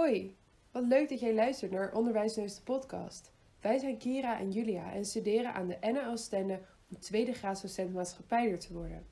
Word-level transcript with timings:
Hoi, 0.00 0.36
wat 0.70 0.84
leuk 0.84 1.08
dat 1.08 1.20
jij 1.20 1.34
luistert 1.34 1.70
naar 1.70 1.92
Onderwijsneus 1.92 2.54
de 2.54 2.62
podcast. 2.62 3.32
Wij 3.60 3.78
zijn 3.78 3.98
Kira 3.98 4.38
en 4.38 4.50
Julia 4.50 4.92
en 4.92 5.04
studeren 5.04 5.52
aan 5.54 5.66
de 5.66 5.76
NL 5.80 6.16
Stende 6.16 6.60
om 6.90 6.98
tweede 6.98 7.32
graadsdocent 7.32 7.92
maatschappijder 7.92 8.58
te 8.58 8.72
worden. 8.72 9.06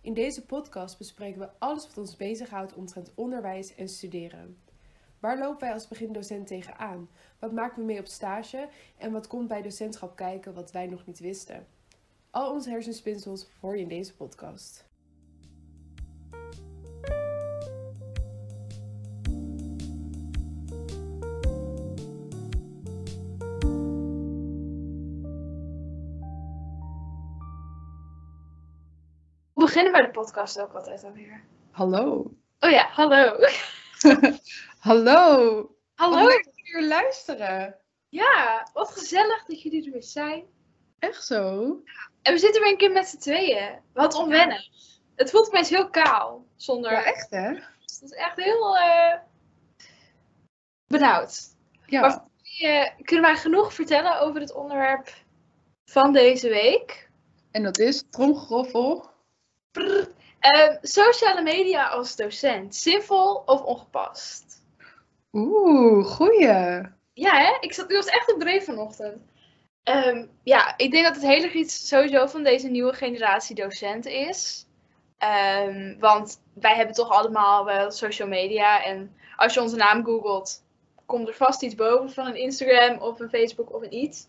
In 0.00 0.14
deze 0.14 0.44
podcast 0.44 0.98
bespreken 0.98 1.40
we 1.40 1.50
alles 1.58 1.86
wat 1.86 1.98
ons 1.98 2.16
bezighoudt 2.16 2.74
omtrent 2.74 3.12
onderwijs 3.14 3.74
en 3.74 3.88
studeren. 3.88 4.58
Waar 5.18 5.38
lopen 5.38 5.60
wij 5.60 5.72
als 5.72 5.88
begindocent 5.88 6.46
tegenaan? 6.46 7.08
Wat 7.38 7.52
maken 7.52 7.78
we 7.78 7.84
mee 7.84 8.00
op 8.00 8.06
stage? 8.06 8.68
En 8.98 9.12
wat 9.12 9.26
komt 9.26 9.48
bij 9.48 9.62
docentschap 9.62 10.16
kijken 10.16 10.54
wat 10.54 10.72
wij 10.72 10.86
nog 10.86 11.06
niet 11.06 11.18
wisten? 11.18 11.66
Al 12.30 12.52
onze 12.52 12.70
hersenspinsels 12.70 13.46
hoor 13.60 13.76
je 13.76 13.82
in 13.82 13.88
deze 13.88 14.14
podcast. 14.16 14.85
Beginnen 29.76 30.00
wij 30.00 30.12
de 30.12 30.18
podcast 30.18 30.60
ook 30.60 30.72
altijd 30.72 31.04
alweer? 31.04 31.44
Hallo. 31.70 32.34
Oh 32.60 32.70
ja, 32.70 32.88
hallo. 32.92 33.38
Hallo. 34.88 35.76
Hallo. 35.94 36.26
Leuk 36.26 36.44
dat 36.44 36.56
jullie 36.56 36.72
weer 36.72 36.88
luisteren. 36.88 37.76
Ja, 38.08 38.68
wat 38.72 38.90
gezellig 38.90 39.44
dat 39.44 39.62
jullie 39.62 39.86
er 39.86 39.92
weer 39.92 40.02
zijn. 40.02 40.44
Echt 40.98 41.24
zo? 41.24 41.64
En 42.22 42.32
we 42.32 42.38
zitten 42.38 42.62
weer 42.62 42.70
een 42.70 42.76
keer 42.76 42.92
met 42.92 43.08
z'n 43.08 43.18
tweeën. 43.18 43.80
Wat 43.92 44.14
onwennig. 44.14 44.68
Het 45.14 45.30
voelt 45.30 45.46
opeens 45.46 45.68
heel 45.68 45.90
kaal. 45.90 46.46
Zonder... 46.56 46.92
Ja, 46.92 47.04
echt 47.04 47.30
hè? 47.30 47.48
Het 47.80 48.00
is 48.02 48.10
echt 48.10 48.36
heel 48.36 48.76
eh, 48.76 49.18
benauwd. 50.86 51.40
Ja. 51.86 52.00
Maar 52.00 52.24
eh, 52.58 52.90
kunnen 53.02 53.24
wij 53.24 53.36
genoeg 53.36 53.74
vertellen 53.74 54.20
over 54.20 54.40
het 54.40 54.54
onderwerp 54.54 55.14
van 55.84 56.12
deze 56.12 56.48
week? 56.48 57.10
En 57.50 57.62
dat 57.62 57.78
is 57.78 58.04
tromgeroffel. 58.10 59.14
Eh, 60.38 60.76
sociale 60.82 61.42
media 61.42 61.88
als 61.88 62.16
docent. 62.16 62.74
Zinvol 62.74 63.42
of 63.46 63.62
ongepast? 63.62 64.62
Oeh, 65.32 66.06
goeie. 66.06 66.94
Ja, 67.12 67.36
hè? 67.38 67.56
Ik, 67.60 67.72
zat, 67.72 67.90
ik 67.90 67.96
was 67.96 68.06
echt 68.06 68.32
op 68.32 68.40
dreef 68.40 68.64
vanochtend. 68.64 69.22
Ehm, 69.82 70.26
ja, 70.42 70.74
ik 70.76 70.90
denk 70.90 71.04
dat 71.04 71.14
het 71.14 71.24
hele 71.24 71.52
iets 71.52 71.88
sowieso 71.88 72.26
van 72.26 72.42
deze 72.42 72.68
nieuwe 72.68 72.92
generatie 72.92 73.54
docenten 73.54 74.12
is. 74.12 74.66
Ehm, 75.18 75.98
want 75.98 76.40
wij 76.52 76.74
hebben 76.74 76.94
toch 76.94 77.10
allemaal 77.10 77.64
wel 77.64 77.90
social 77.90 78.28
media. 78.28 78.84
En 78.84 79.16
als 79.36 79.54
je 79.54 79.60
onze 79.60 79.76
naam 79.76 80.04
googelt, 80.04 80.62
komt 81.06 81.28
er 81.28 81.34
vast 81.34 81.62
iets 81.62 81.74
boven 81.74 82.10
van 82.10 82.26
een 82.26 82.36
Instagram 82.36 82.98
of 82.98 83.20
een 83.20 83.28
Facebook 83.28 83.74
of 83.74 83.82
een 83.82 83.94
iets. 83.94 84.26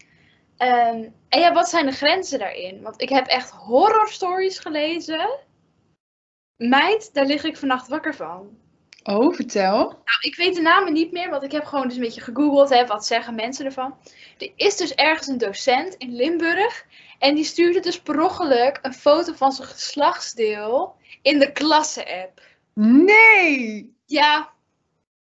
Ehm, 0.58 1.10
en 1.30 1.40
ja, 1.40 1.54
wat 1.54 1.70
zijn 1.70 1.86
de 1.86 1.92
grenzen 1.92 2.40
daarin? 2.40 2.82
Want 2.82 3.02
ik 3.02 3.10
heb 3.10 3.28
echt 3.28 3.52
horror 3.52 4.10
stories 4.10 4.60
gelezen. 4.60 5.40
Meid, 6.56 7.14
daar 7.14 7.26
lig 7.26 7.44
ik 7.44 7.58
vannacht 7.58 7.88
wakker 7.88 8.16
van. 8.16 8.58
Oh, 9.04 9.34
vertel. 9.34 9.78
Nou, 9.84 10.20
ik 10.22 10.36
weet 10.36 10.56
de 10.56 10.62
namen 10.62 10.94
niet 10.94 11.12
meer, 11.12 11.30
want 11.30 11.44
ik 11.44 11.52
heb 11.52 11.66
gewoon 11.66 11.88
dus 11.88 11.96
een 11.96 12.04
beetje 12.04 12.22
gegoogeld. 12.22 12.70
Hè, 12.70 12.86
wat 12.86 13.06
zeggen 13.06 13.36
mensen 13.36 13.66
ervan? 13.66 13.98
Er 14.38 14.52
is 14.56 14.78
dus 14.78 14.96
ergens 14.96 15.28
een 15.28 15.38
docent 15.38 15.94
in 15.94 16.16
Limburg. 16.16 16.86
En 17.20 17.36
die 17.36 17.44
stuurde 17.44 17.80
dus 17.80 18.02
per 18.02 18.22
ongeluk 18.22 18.80
een 18.82 18.94
foto 18.94 19.34
van 19.34 19.52
zijn 19.52 19.68
geslachtsdeel 19.68 20.96
in 21.22 21.40
de 21.40 21.52
klasse-app. 21.52 22.42
Nee, 22.74 23.96
Ja, 24.06 24.50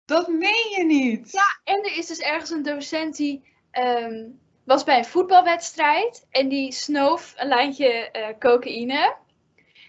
dat 0.06 0.28
meen 0.28 0.70
je 0.78 0.84
niet. 0.86 1.32
Ja, 1.32 1.60
en 1.74 1.84
er 1.84 1.98
is 1.98 2.08
dus 2.08 2.20
ergens 2.20 2.50
een 2.50 2.64
docent 2.64 3.16
die 3.16 3.44
ehm, 3.72 4.26
was 4.70 4.84
bij 4.84 4.98
een 4.98 5.06
voetbalwedstrijd. 5.06 6.28
En 6.30 6.48
die 6.50 6.72
snoof 6.72 7.34
een 7.38 7.48
lijntje 7.48 8.12
eh, 8.12 8.38
cocaïne. 8.40 9.16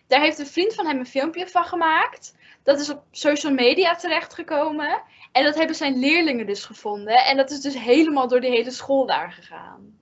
Daar 0.06 0.20
heeft 0.20 0.38
een 0.38 0.46
vriend 0.46 0.74
van 0.74 0.86
hem 0.86 0.98
een 0.98 1.06
filmpje 1.06 1.48
van 1.48 1.64
gemaakt. 1.64 2.36
Dat 2.62 2.80
is 2.80 2.90
op 2.90 3.04
social 3.10 3.52
media 3.52 3.94
terechtgekomen. 3.94 5.02
En 5.32 5.44
dat 5.44 5.54
hebben 5.54 5.76
zijn 5.76 5.98
leerlingen 5.98 6.46
dus 6.46 6.64
gevonden. 6.64 7.24
En 7.24 7.36
dat 7.36 7.50
is 7.50 7.60
dus 7.60 7.78
helemaal 7.78 8.28
door 8.28 8.40
de 8.40 8.46
hele 8.46 8.70
school 8.70 9.06
daar 9.06 9.32
gegaan. 9.32 9.98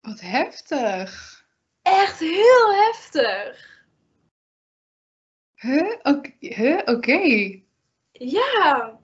Wat 0.00 0.20
heftig. 0.20 1.42
Echt 1.82 2.18
heel 2.18 2.74
heftig. 2.74 3.82
Huh? 5.54 5.96
Oké. 6.02 6.30
Huh? 6.38 6.80
Oké. 6.84 7.60
Ja. 8.12 8.98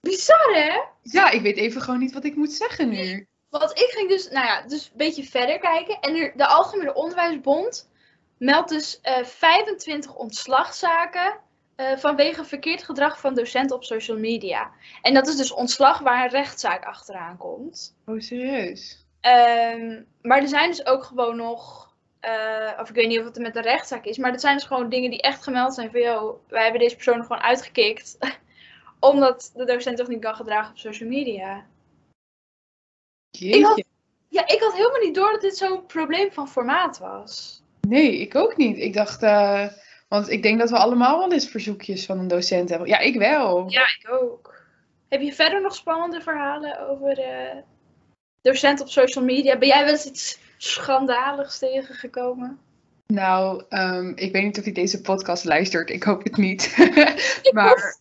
Bizar 0.00 0.54
hè? 0.54 0.80
Ja, 1.02 1.30
ik 1.30 1.40
weet 1.40 1.56
even 1.56 1.80
gewoon 1.80 2.00
niet 2.00 2.12
wat 2.12 2.24
ik 2.24 2.36
moet 2.36 2.52
zeggen 2.52 2.88
nu. 2.88 3.26
Want 3.48 3.70
ik 3.70 3.90
ging 3.90 4.08
dus, 4.08 4.28
nou 4.30 4.46
ja, 4.46 4.62
dus 4.62 4.84
een 4.84 4.96
beetje 4.96 5.24
verder 5.24 5.58
kijken. 5.58 6.00
En 6.00 6.16
er, 6.16 6.32
de 6.36 6.46
Algemene 6.46 6.94
Onderwijsbond 6.94 7.90
meldt 8.38 8.68
dus 8.68 9.00
eh 9.00 9.24
25 9.24 10.14
ontslagzaken 10.14 11.40
eh, 11.76 11.96
vanwege 11.96 12.44
verkeerd 12.44 12.82
gedrag 12.82 13.20
van 13.20 13.34
docenten 13.34 13.76
op 13.76 13.84
social 13.84 14.18
media. 14.18 14.70
En 15.02 15.14
dat 15.14 15.28
is 15.28 15.36
dus 15.36 15.52
ontslag 15.52 15.98
waar 15.98 16.24
een 16.24 16.30
rechtszaak 16.30 16.84
achteraan 16.84 17.36
komt. 17.36 17.96
Oh, 18.06 18.20
serieus? 18.20 19.06
Ehm, 19.20 20.02
maar 20.22 20.40
er 20.40 20.48
zijn 20.48 20.70
dus 20.70 20.86
ook 20.86 21.04
gewoon 21.04 21.36
nog, 21.36 21.92
eh, 22.20 22.78
of 22.80 22.88
ik 22.88 22.94
weet 22.94 23.08
niet 23.08 23.18
of 23.18 23.24
het 23.24 23.38
met 23.38 23.54
de 23.54 23.60
rechtszaak 23.60 24.04
is, 24.04 24.18
maar 24.18 24.32
er 24.32 24.40
zijn 24.40 24.56
dus 24.56 24.66
gewoon 24.66 24.88
dingen 24.88 25.10
die 25.10 25.22
echt 25.22 25.42
gemeld 25.42 25.74
zijn 25.74 25.90
van, 25.90 26.00
joh, 26.00 26.38
wij 26.48 26.62
hebben 26.62 26.80
deze 26.80 26.94
persoon 26.94 27.18
er 27.18 27.24
gewoon 27.24 27.42
uitgekikt. 27.42 28.16
Omdat 29.00 29.50
de 29.54 29.64
docent 29.64 29.96
toch 29.96 30.08
niet 30.08 30.20
kan 30.20 30.34
gedragen 30.34 30.70
op 30.70 30.78
social 30.78 31.08
media. 31.08 31.66
Jeetje. 33.30 33.64
had- 33.66 33.84
Ja, 34.28 34.46
ik 34.48 34.60
had 34.60 34.72
helemaal 34.72 35.00
niet 35.00 35.14
door 35.14 35.30
dat 35.30 35.40
dit 35.40 35.56
zo'n 35.56 35.86
probleem 35.86 36.32
van 36.32 36.48
formaat 36.48 36.98
was. 36.98 37.62
Nee, 37.88 38.18
ik 38.20 38.34
ook 38.34 38.56
niet. 38.56 38.78
Ik 38.78 38.92
dacht, 38.94 39.22
eh, 39.22 39.66
want 40.08 40.28
ik 40.30 40.42
denk 40.42 40.58
dat 40.58 40.70
we 40.70 40.76
allemaal 40.76 41.18
wel 41.18 41.32
eens 41.32 41.48
verzoekjes 41.48 42.06
van 42.06 42.18
een 42.18 42.28
docent 42.28 42.68
hebben. 42.68 42.88
Ja, 42.88 42.98
ik 42.98 43.16
wel. 43.18 43.70
Ja, 43.70 43.82
ik 43.82 44.06
ook. 44.10 44.56
Heb 45.08 45.20
je 45.20 45.32
verder 45.32 45.60
nog 45.62 45.74
spannende 45.74 46.20
verhalen 46.20 46.88
over 46.88 47.18
eh 47.18 47.56
docenten 48.42 48.84
op 48.84 48.90
social 48.90 49.24
media? 49.24 49.58
Ben 49.58 49.68
jij 49.68 49.84
wel 49.84 49.92
eens 49.92 50.06
iets 50.06 50.38
schandaligs 50.56 51.58
tegengekomen? 51.58 52.58
Nou, 53.06 53.64
ehm, 53.68 54.12
ik 54.14 54.32
weet 54.32 54.42
niet 54.44 54.58
of 54.58 54.64
hij 54.64 54.72
deze 54.72 55.00
podcast 55.00 55.44
luistert. 55.44 55.90
Ik 55.90 56.02
hoop 56.02 56.24
het 56.24 56.36
niet. 56.36 56.74
Ik 57.42 57.50
maar 57.52 57.96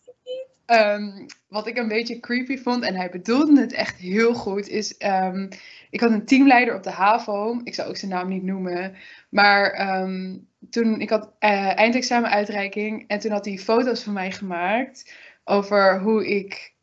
Ehm, 0.67 1.27
wat 1.47 1.67
ik 1.67 1.77
een 1.77 1.87
beetje 1.87 2.19
creepy 2.19 2.57
vond, 2.57 2.83
en 2.83 2.95
hij 2.95 3.09
bedoelde 3.09 3.61
het 3.61 3.73
echt 3.73 3.95
heel 3.95 4.33
goed, 4.33 4.67
is... 4.67 4.97
ehm, 4.97 5.47
ik 5.89 5.99
had 5.99 6.11
een 6.11 6.25
teamleider 6.25 6.75
op 6.75 6.83
de 6.83 6.91
HAVO. 6.91 7.59
Ik 7.63 7.75
zou 7.75 7.89
ook 7.89 7.97
zijn 7.97 8.11
naam 8.11 8.27
niet 8.27 8.43
noemen. 8.43 8.95
Maar 9.29 9.71
ehm, 9.71 10.37
toen, 10.69 11.01
ik 11.01 11.09
had 11.09 11.31
eh 11.39 11.77
eindexamenuitreiking. 11.77 13.07
En 13.07 13.19
toen 13.19 13.31
had 13.31 13.45
hij 13.45 13.57
foto's 13.57 14.03
van 14.03 14.13
mij 14.13 14.31
gemaakt. 14.31 15.13
Over 15.43 15.99
hoe 15.99 16.27
ik 16.27 16.73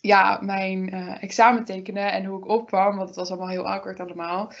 ja, 0.00 0.38
mijn 0.42 0.90
eh, 0.90 1.22
examen 1.22 1.64
tekende. 1.64 2.00
En 2.00 2.24
hoe 2.24 2.38
ik 2.38 2.48
opkwam. 2.48 2.96
Want 2.96 3.08
het 3.08 3.18
was 3.18 3.30
allemaal 3.30 3.48
heel 3.48 3.68
awkward 3.68 4.00
allemaal. 4.00 4.52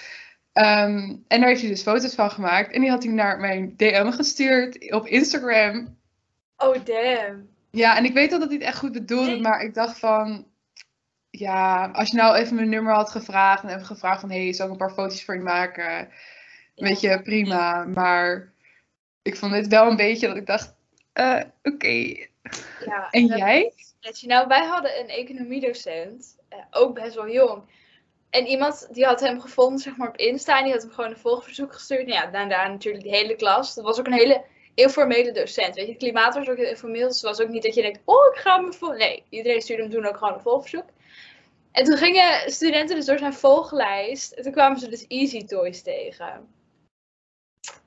En 0.52 1.24
daar 1.28 1.48
heeft 1.48 1.60
hij 1.60 1.70
dus 1.70 1.82
foto's 1.82 2.14
van 2.14 2.30
gemaakt. 2.30 2.72
En 2.72 2.80
die 2.80 2.90
had 2.90 3.02
hij 3.02 3.12
naar 3.12 3.40
mijn 3.40 3.76
DM 3.76 4.10
gestuurd 4.10 4.92
op 4.92 5.06
Instagram. 5.06 5.98
Oh, 6.56 6.76
damn. 6.84 7.48
Ja, 7.70 7.96
en 7.96 8.04
ik 8.04 8.12
weet 8.12 8.30
dat 8.30 8.40
het 8.40 8.50
niet 8.50 8.62
echt 8.62 8.78
goed 8.78 8.92
bedoelde, 8.92 9.30
Nee. 9.30 9.40
maar 9.40 9.62
ik 9.62 9.74
dacht 9.74 9.98
van, 9.98 10.46
ja, 11.30 11.90
als 11.92 12.10
je 12.10 12.16
nou 12.16 12.36
even 12.36 12.54
mijn 12.54 12.68
nummer 12.68 12.92
had 12.94 13.10
gevraagd 13.10 13.62
en 13.62 13.68
even 13.68 13.86
gevraagd 13.86 14.20
van, 14.20 14.30
hé, 14.30 14.42
hey, 14.42 14.52
zal 14.52 14.66
ik 14.66 14.72
een 14.72 14.78
paar 14.78 14.90
foto's 14.92 15.24
voor 15.24 15.34
je 15.34 15.40
maken? 15.40 16.08
Weet 16.74 17.00
je, 17.00 17.22
prima. 17.22 17.84
Maar 17.84 18.52
ik 19.22 19.36
vond 19.36 19.52
dit 19.52 19.66
wel 19.68 19.90
een 19.90 19.96
beetje 19.96 20.26
dat 20.26 20.36
ik 20.36 20.46
dacht, 20.46 20.74
eh, 21.12 21.40
oké. 21.62 21.88
Ja, 22.84 23.08
En 23.10 23.26
dat- 23.26 23.38
jij? 23.38 23.72
Netje. 24.00 24.26
Nou, 24.26 24.48
wij 24.48 24.64
hadden 24.66 25.00
een 25.00 25.08
economiedocent, 25.08 26.36
eh, 26.48 26.58
ook 26.70 26.94
best 26.94 27.14
wel 27.14 27.28
jong. 27.30 27.62
En 28.30 28.46
iemand 28.46 28.88
die 28.92 29.04
had 29.04 29.20
hem 29.20 29.40
gevonden, 29.40 29.78
zeg 29.78 29.96
maar, 29.96 30.08
op 30.08 30.16
Insta. 30.16 30.58
En 30.58 30.64
die 30.64 30.72
had 30.72 30.82
hem 30.82 30.90
gewoon 30.92 31.10
een 31.10 31.16
volgverzoek 31.16 31.72
gestuurd. 31.72 32.06
Nou 32.06 32.20
ja, 32.24 32.30
daarna 32.30 32.68
natuurlijk 32.68 33.04
de 33.04 33.16
hele 33.16 33.36
klas. 33.36 33.74
Dat 33.74 33.84
was 33.84 33.98
ook 33.98 34.06
een 34.06 34.12
hele 34.12 34.44
informele 34.80 35.32
docent. 35.32 35.74
Weet 35.74 35.84
je, 35.84 35.90
het 35.90 36.00
klimaat 36.00 36.34
was 36.34 36.48
ook 36.48 36.56
heel 36.56 36.68
informeel. 36.68 37.06
Dus 37.06 37.20
het 37.20 37.36
was 37.36 37.40
ook 37.40 37.48
niet 37.48 37.62
dat 37.62 37.74
je 37.74 37.82
denkt, 37.82 38.00
oh, 38.04 38.34
ik 38.34 38.40
ga 38.40 38.56
me 38.56 38.72
vol... 38.72 38.92
Nee, 38.92 39.24
iedereen 39.28 39.60
stuurde 39.62 39.82
hem 39.82 39.92
toen 39.92 40.06
ook 40.06 40.16
gewoon 40.16 40.34
een 40.34 40.40
volgverzoek. 40.40 40.86
En 41.72 41.84
toen 41.84 41.96
gingen 41.96 42.52
studenten 42.52 42.96
dus 42.96 43.06
door 43.06 43.18
zijn 43.18 43.34
volglijst. 43.34 44.32
En 44.32 44.42
toen 44.42 44.52
kwamen 44.52 44.78
ze 44.78 44.88
dus 44.88 45.06
Easy 45.06 45.44
Toys 45.44 45.82
tegen. 45.82 46.48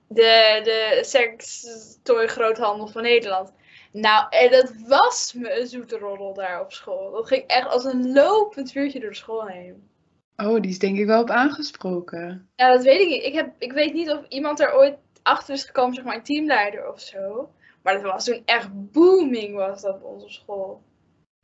De, 0.08 0.62
de 0.64 1.00
sex 1.02 1.66
toy 2.04 2.28
groothandel 2.28 2.88
van 2.88 3.02
Nederland. 3.02 3.54
Nou, 3.92 4.28
en 4.30 4.52
dat 4.52 4.74
was 4.88 5.34
me 5.34 5.60
een 5.60 5.68
zoete 5.68 5.98
roddel 5.98 6.34
daar 6.34 6.62
op 6.62 6.72
school. 6.72 7.12
Dat 7.12 7.28
ging 7.28 7.44
echt 7.48 7.68
als 7.68 7.84
een 7.84 8.14
lopend 8.14 8.72
vuurtje 8.72 9.00
door 9.00 9.10
de 9.10 9.16
school 9.16 9.48
heen. 9.48 9.90
Oh, 10.38 10.62
die 10.62 10.72
is 10.72 10.80
denk 10.80 10.98
ik 10.98 11.06
wel 11.06 11.22
op 11.22 11.30
aangesproken. 11.30 12.50
Nou, 12.56 12.76
dat 12.76 12.84
weet 12.84 13.02
ik 13.02 13.08
niet. 13.08 13.24
Ik, 13.24 13.34
heb, 13.34 13.54
ik 13.58 13.72
weet 13.72 13.94
niet 13.94 14.12
of 14.12 14.26
iemand 14.28 14.60
er 14.60 14.76
ooit 14.76 14.98
achter 15.24 15.54
is 15.54 15.64
gekomen, 15.64 15.96
zeg 15.96 16.04
maar, 16.04 16.16
een 16.16 16.24
teamleider 16.24 16.92
of 16.92 17.00
zo. 17.00 17.52
Maar 17.82 17.94
dat 17.94 18.04
was 18.04 18.26
toen 18.26 18.42
echt 18.46 18.92
booming, 18.92 19.56
was 19.56 19.82
dat 19.82 19.96
op 19.96 20.04
onze 20.04 20.30
school. 20.30 20.82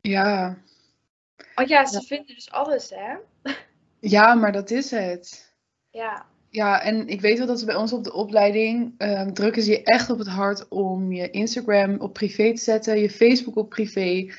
Ja. 0.00 0.58
Want 1.54 1.68
ja, 1.68 1.86
ze 1.86 2.00
vinden 2.00 2.34
dus 2.34 2.50
alles, 2.50 2.90
hè? 2.94 3.14
Ja, 4.00 4.34
maar 4.34 4.52
dat 4.52 4.70
is 4.70 4.90
het. 4.90 5.54
Ja. 5.90 6.26
Ja, 6.50 6.82
en 6.82 7.08
ik 7.08 7.20
weet 7.20 7.38
wel 7.38 7.46
dat 7.46 7.58
ze 7.58 7.64
bij 7.64 7.74
ons 7.74 7.92
op 7.92 8.04
de 8.04 8.12
opleiding 8.12 8.94
ehm, 8.98 9.32
drukken 9.32 9.62
ze 9.62 9.70
je 9.70 9.82
echt 9.82 10.10
op 10.10 10.18
het 10.18 10.28
hart 10.28 10.68
om 10.68 11.12
je 11.12 11.30
Instagram 11.30 12.00
op 12.00 12.12
privé 12.12 12.54
te 12.54 12.62
zetten, 12.62 13.00
je 13.00 13.10
Facebook 13.10 13.56
op 13.56 13.68
privé. 13.68 14.32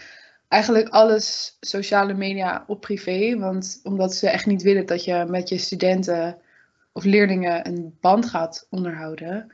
Eigenlijk 0.48 0.90
alles 0.90 1.58
sociale 1.60 2.14
media 2.14 2.64
op 2.68 2.82
privé. 2.82 3.38
Want 3.38 3.80
omdat 3.84 4.16
ze 4.16 4.30
echt 4.30 4.46
niet 4.46 4.62
willen 4.62 4.86
dat 4.86 5.04
je 5.04 5.26
met 5.28 5.50
je 5.50 5.58
studenten 5.58 6.42
of 6.92 7.04
leerlingen 7.04 7.68
een 7.68 7.98
band 8.02 8.26
gaat 8.26 8.68
onderhouden. 8.70 9.52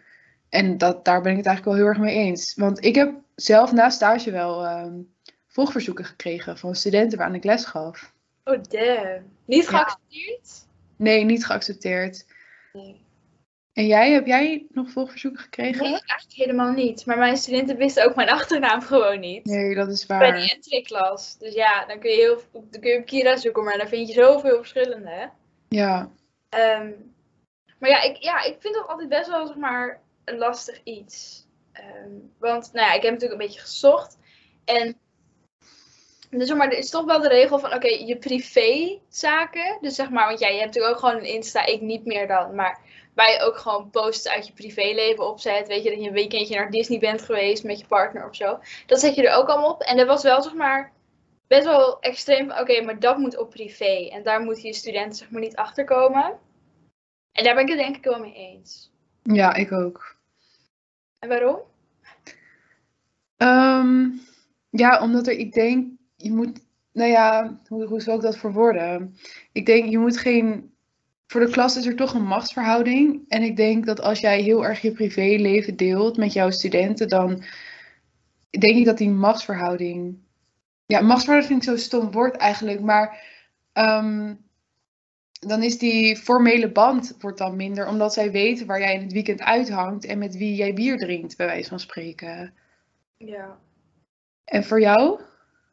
En 0.50 0.78
dat, 0.78 1.06
daar 1.06 1.22
ben 1.22 1.31
ik 1.31 1.38
het 1.38 1.45
eigenlijk 1.48 1.78
wel 1.78 1.86
heel 1.86 1.94
erg 1.95 2.04
mee 2.04 2.16
eens. 2.25 2.56
Want 2.56 2.84
ik 2.86 2.95
heb 2.95 3.13
zelf 3.36 3.72
na 3.72 3.89
stage 3.89 4.31
wel 4.31 4.66
ehm, 4.66 4.94
volgverzoeken 5.48 6.06
gekregen 6.06 6.57
van 6.57 6.75
studenten 6.75 7.18
waaraan 7.18 7.36
ik 7.36 7.44
les 7.44 7.66
gaf. 7.66 8.13
Oh 8.44 8.57
damn. 8.69 9.24
Niet 9.45 9.63
Ja. 9.63 9.69
geaccepteerd? 9.69 10.66
Nee, 10.95 11.24
niet 11.24 11.45
geaccepteerd. 11.45 12.25
Nee. 12.74 13.06
En 13.74 13.86
jij, 13.88 14.12
heb 14.12 14.25
jij 14.25 14.66
nog 14.69 14.90
volgverzoeken 14.92 15.42
gekregen? 15.42 15.81
Nee, 15.83 15.92
eigenlijk 15.92 16.33
helemaal 16.33 16.72
niet. 16.72 17.06
Maar 17.06 17.18
mijn 17.18 17.38
studenten 17.38 17.78
wisten 17.78 18.06
ook 18.06 18.16
mijn 18.16 18.30
achternaam 18.30 18.81
gewoon 18.92 19.19
niet. 19.19 19.45
Nee, 19.45 19.75
dat 19.75 19.90
is 19.90 20.06
Bij 20.06 20.18
waar. 20.19 20.40
die 20.40 20.54
entry-klas. 20.54 21.38
Dus 21.38 21.54
ja, 21.54 21.86
dan 21.86 22.00
kun 22.00 22.10
je, 22.10 22.16
heel, 22.16 22.42
dan 22.51 22.81
kun 22.81 22.90
je 22.92 22.98
op 23.00 23.06
Kira 23.06 23.38
zoeken, 23.38 23.63
maar 23.63 23.78
dan 23.78 23.88
vind 23.88 24.07
je 24.07 24.13
zoveel 24.13 24.57
verschillende. 24.57 25.10
hè. 25.10 25.25
Ja, 25.69 26.10
Ehm, 26.50 26.92
maar 27.79 27.89
ja 27.89 28.01
ik, 28.01 28.15
ja, 28.15 28.44
ik 28.44 28.56
vind 28.59 28.74
dat 28.74 28.88
altijd 28.88 29.09
best 29.09 29.29
wel 29.29 29.47
zeg 29.47 29.56
maar, 29.56 30.01
een 30.25 30.38
lastig 30.38 30.83
iets. 30.83 31.45
Ehm, 31.71 32.12
want 32.39 32.69
nou 32.74 32.88
ja, 32.88 32.94
ik 32.94 33.01
heb 33.01 33.12
natuurlijk 33.12 33.41
een 33.41 33.47
beetje 33.47 33.62
gezocht. 33.62 34.18
En 34.65 34.97
dus, 36.29 36.53
maar, 36.53 36.68
er 36.68 36.77
is 36.77 36.89
toch 36.89 37.06
wel 37.06 37.21
de 37.21 37.27
regel 37.27 37.59
van, 37.59 37.74
oké, 37.74 37.88
je 37.88 38.18
privézaken. 38.18 39.77
Dus 39.81 39.95
zeg 39.95 40.09
maar, 40.09 40.27
want 40.27 40.39
ja, 40.39 40.47
je 40.47 40.59
hebt 40.59 40.65
natuurlijk 40.65 40.94
ook 40.94 41.00
gewoon 41.00 41.15
een 41.15 41.33
Insta, 41.33 41.65
ik 41.65 41.81
niet 41.81 42.06
meer 42.06 42.27
dan. 42.27 42.56
Maar 42.56 42.79
waar 43.13 43.31
je 43.31 43.41
ook 43.41 43.57
gewoon 43.57 43.89
posts 43.89 44.27
uit 44.27 44.47
je 44.47 44.53
privéleven 44.53 45.27
opzet. 45.27 45.68
Weet 45.68 45.83
je, 45.83 45.89
dat 45.89 46.00
je 46.00 46.07
een 46.07 46.13
weekendje 46.13 46.56
naar 46.56 46.71
Disney 46.71 47.00
bent 47.00 47.21
geweest 47.21 47.63
met 47.63 47.80
je 47.80 47.88
partner 47.88 48.27
of 48.27 48.35
zo. 48.35 48.59
Dat 48.85 49.00
zet 49.00 49.15
je 49.15 49.27
er 49.27 49.38
ook 49.38 49.47
allemaal 49.47 49.71
op. 49.71 49.81
En 49.81 49.97
dat 49.97 50.07
was 50.07 50.23
wel, 50.23 50.41
zeg 50.41 50.53
maar, 50.53 50.91
best 51.47 51.65
wel 51.65 52.00
extreem 52.00 52.50
van, 52.50 52.59
oké, 52.59 52.81
maar 52.81 53.00
dat 53.00 53.18
moet 53.18 53.38
op 53.38 53.50
privé. 53.50 54.09
En 54.12 54.23
daar 54.23 54.41
moeten 54.41 54.63
je 54.63 54.73
studenten, 54.73 55.18
zeg 55.18 55.30
maar, 55.30 55.41
niet 55.41 55.56
achter 55.56 55.85
komen. 55.85 56.39
En 57.38 57.44
daar 57.44 57.56
ben 57.56 57.63
ik 57.63 57.69
het 57.69 57.80
denk 57.80 57.95
ik 57.95 58.04
wel 58.04 58.19
mee 58.19 58.34
eens. 58.34 58.92
ja, 59.24 59.54
ik 59.54 59.72
ook. 59.72 60.16
En 61.19 61.30
waarom? 61.30 61.60
Ehm, 63.38 64.10
ja, 64.69 65.01
omdat 65.01 65.28
er, 65.28 65.34
ik 65.34 65.54
denk, 65.54 65.88
je 66.16 66.31
moet, 66.31 66.60
nou 66.92 67.10
ja, 67.10 67.60
hoe, 67.68 67.86
hoe 67.86 68.01
zou 68.01 68.18
ik 68.18 68.24
dat 68.24 68.38
verwoorden? 68.38 69.16
Ik 69.51 69.66
denk, 69.66 69.89
je 69.89 69.98
moet 69.98 70.18
geen, 70.18 70.74
voor 71.28 71.42
de 71.42 71.50
klas 71.50 71.78
is 71.78 71.86
er 71.86 71.95
toch 71.95 72.13
een 72.13 72.25
machtsverhouding. 72.25 73.25
En 73.28 73.42
ik 73.42 73.56
denk 73.56 73.86
dat 73.86 74.01
als 74.01 74.19
jij 74.19 74.42
heel 74.42 74.66
erg 74.66 74.81
je 74.81 74.92
privéleven 74.92 75.75
deelt 75.75 76.18
met 76.18 76.33
jouw 76.33 76.50
studenten, 76.50 77.07
dan 77.07 77.44
denk 78.50 78.78
ik 78.78 78.86
dat 78.86 78.98
die 78.98 79.10
machtsverhouding, 79.10 80.18
ja, 80.86 81.01
machtsverhouding 81.01 81.63
zo'n 81.63 81.78
stom 81.78 82.12
woord 82.12 82.36
eigenlijk, 82.36 82.81
maar 82.81 83.24
ehm, 83.74 84.33
dan 85.39 85.63
is 85.63 85.78
die 85.78 86.18
formele 86.18 86.72
band 86.72 87.16
wordt 87.19 87.38
dan 87.38 87.56
minder, 87.56 87.88
omdat 87.88 88.13
zij 88.13 88.31
weten 88.31 88.68
waar 88.68 88.80
jij 88.80 88.94
in 88.94 89.01
het 89.01 89.13
weekend 89.13 89.42
uithangt 89.42 90.06
en 90.06 90.18
met 90.18 90.38
wie 90.38 90.56
jij 90.56 90.74
bier 90.74 90.98
drinkt, 90.98 91.38
bij 91.38 91.45
wijze 91.45 91.69
van 91.69 91.80
spreken. 91.80 92.54
Ja. 93.18 93.57
En 94.45 94.63
voor 94.63 94.81
jou? 94.81 95.22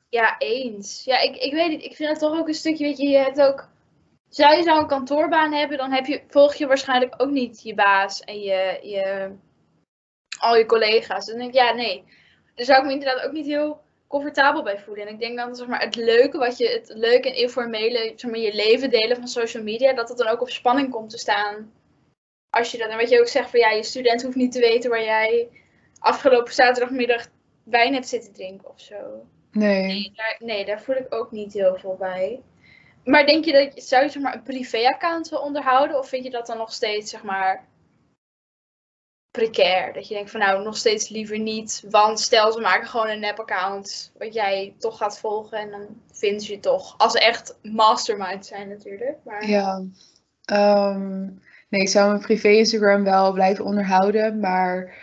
Ja, 0.09 0.39
eens. 0.39 1.05
Ja, 1.05 1.21
ik, 1.21 1.37
ik 1.37 1.53
weet 1.53 1.69
niet. 1.69 1.83
Ik 1.83 1.97
vind 1.97 2.09
het 2.09 2.19
toch 2.19 2.39
ook 2.39 2.49
een 2.49 2.55
stukje, 2.55 2.85
weet 2.85 2.99
je, 2.99 3.09
je 3.09 3.17
hebt 3.17 3.41
ook... 3.41 3.69
Zou 4.29 4.57
je 4.57 4.63
zou 4.63 4.81
een 4.81 4.87
kantoorbaan 4.87 5.53
hebben, 5.53 5.79
dan 5.79 5.93
heb 5.93 6.07
je, 6.07 6.23
volg 6.29 6.55
je 6.55 6.67
waarschijnlijk 6.67 7.15
ook 7.17 7.31
niet 7.31 7.63
je 7.63 7.75
baas 7.75 8.21
en 8.21 8.41
je, 8.41 8.79
je, 8.83 9.31
al 10.39 10.57
je 10.57 10.67
collega's. 10.67 11.27
Dan 11.27 11.39
denk 11.39 11.49
ik, 11.49 11.55
ja, 11.55 11.73
nee. 11.73 12.05
Daar 12.55 12.67
zou 12.67 12.79
ik 12.81 12.87
me 12.87 12.93
inderdaad 12.93 13.27
ook 13.27 13.33
niet 13.33 13.47
heel 13.47 13.81
comfortabel 14.07 14.63
bij 14.63 14.79
voelen. 14.79 15.07
En 15.07 15.13
ik 15.13 15.21
denk 15.21 15.37
dan, 15.37 15.57
zeg 15.57 15.67
maar, 15.67 15.81
het 15.81 15.97
leuke, 15.97 16.39
wat 16.39 16.59
je, 16.59 16.69
het 16.69 16.93
leuke 16.95 17.29
en 17.29 17.37
informele, 17.37 18.13
zeg 18.17 18.31
maar, 18.31 18.41
je 18.41 18.55
leven 18.55 18.91
delen 18.91 19.17
van 19.17 19.29
social 19.29 19.63
media, 19.63 19.93
dat 19.93 20.09
het 20.09 20.19
dan 20.19 20.29
ook 20.29 20.41
op 20.41 20.51
spanning 20.51 20.91
komt 20.91 21.11
te 21.11 21.19
staan. 21.19 21.73
Als 22.51 22.71
je 22.71 22.79
dat, 22.79 22.89
en 22.89 22.97
wat 22.97 23.11
je 23.11 23.21
ook 23.21 23.29
zegt 23.29 23.51
van, 23.51 23.61
ja, 23.61 23.71
je 23.71 23.83
student 23.83 24.23
hoeft 24.23 24.37
niet 24.37 24.53
te 24.53 24.61
weten 24.61 24.91
waar 24.91 25.05
jij 25.05 25.49
afgelopen 25.99 26.53
zaterdagmiddag 26.53 27.27
wijn 27.63 27.95
hebt 27.95 28.09
zitten 28.09 28.33
drinken 28.33 28.69
of 28.69 28.81
zo. 28.81 29.27
Nee. 29.51 29.87
Nee, 29.87 30.13
daar, 30.15 30.37
nee, 30.39 30.65
daar 30.65 30.83
voel 30.83 30.97
ik 30.97 31.15
ook 31.15 31.31
niet 31.31 31.53
heel 31.53 31.77
veel 31.77 31.97
bij. 31.99 32.41
Maar 33.05 33.27
denk 33.27 33.45
je 33.45 33.53
dat 33.53 33.85
zou 33.85 34.03
je 34.05 34.11
zeg 34.11 34.23
maar 34.23 34.35
een 34.35 34.43
privé-account 34.43 35.29
wil 35.29 35.39
onderhouden? 35.41 35.99
Of 35.99 36.09
vind 36.09 36.25
je 36.25 36.31
dat 36.31 36.47
dan 36.47 36.57
nog 36.57 36.73
steeds 36.73 37.11
zeg 37.11 37.23
maar 37.23 37.67
precair? 39.35 39.93
Dat 39.93 40.09
je 40.09 40.15
denkt 40.15 40.31
van 40.31 40.41
nou 40.41 40.63
nog 40.63 40.77
steeds 40.77 41.09
liever 41.09 41.39
niet. 41.39 41.85
Want 41.91 42.21
stel 42.21 42.53
ze 42.53 42.61
maken 42.61 42.89
gewoon 42.89 43.09
een 43.09 43.21
nep-account. 43.21 44.13
Wat 44.19 44.35
jij 44.35 44.75
toch 44.79 44.97
gaat 44.97 45.19
volgen. 45.19 45.59
En 45.59 45.71
dan 45.71 45.87
vinden 46.13 46.41
ze 46.41 46.53
je 46.53 46.61
toch. 46.61 46.95
Als 46.99 47.13
ze 47.13 47.21
echt 47.21 47.59
mastermind 47.63 48.47
zijn 48.47 48.69
natuurlijk. 48.69 49.17
Maar, 49.25 49.49
Ja. 49.49 49.83
Ehm, 50.45 51.23
nee, 51.69 51.81
ik 51.81 51.89
zou 51.89 52.09
mijn 52.09 52.21
privé 52.21 52.49
Instagram 52.49 53.05
wel 53.05 53.33
blijven 53.33 53.65
onderhouden, 53.65 54.41
maar 54.41 54.95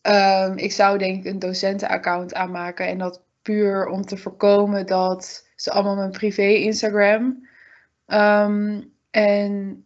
ehm, 0.00 0.52
ik 0.56 0.72
zou 0.72 0.98
denk 0.98 1.16
ik 1.24 1.32
een 1.32 1.38
docentenaccount 1.38 2.34
aanmaken 2.34 2.86
en 2.86 2.98
dat 2.98 3.22
puur 3.42 3.86
om 3.86 4.02
te 4.02 4.16
voorkomen 4.16 4.86
dat 4.86 5.48
ze 5.56 5.70
allemaal 5.70 5.96
mijn 5.96 6.10
privé 6.10 6.46
Instagram. 6.46 7.48
Ehm, 8.06 8.80
en 9.10 9.84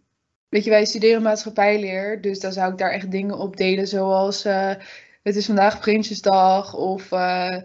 weet 0.55 0.65
je, 0.65 0.71
wij 0.71 0.85
studeren 0.85 1.23
maatschappijleer, 1.23 2.21
dus 2.21 2.41
dan 2.41 2.53
zou 2.53 2.73
ik 2.73 2.79
daar 2.79 2.91
echt 2.91 3.11
dingen 3.11 3.39
op 3.39 3.57
delen 3.57 3.87
zoals 3.87 4.45
eh, 4.45 4.75
het 5.23 5.37
is 5.37 5.47
vandaag 5.47 5.81
Prinsjesdag 5.81 6.75
of 6.75 7.13
eh, 7.13 7.63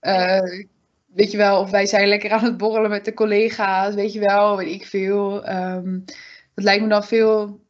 eh, 0.00 0.64
weet 1.06 1.30
je 1.30 1.36
wel, 1.36 1.60
of 1.60 1.70
wij 1.70 1.86
zijn 1.86 2.08
lekker 2.08 2.30
aan 2.30 2.44
het 2.44 2.56
borrelen 2.56 2.90
met 2.90 3.04
de 3.04 3.14
collega's, 3.14 3.94
weet 3.94 4.12
je 4.12 4.20
wel, 4.20 4.56
weet 4.56 4.74
ik 4.74 4.86
veel. 4.86 5.44
Ehm, 5.44 5.98
dat 6.54 6.64
lijkt 6.64 6.82
me 6.82 6.88
dan 6.88 7.04
veel, 7.04 7.60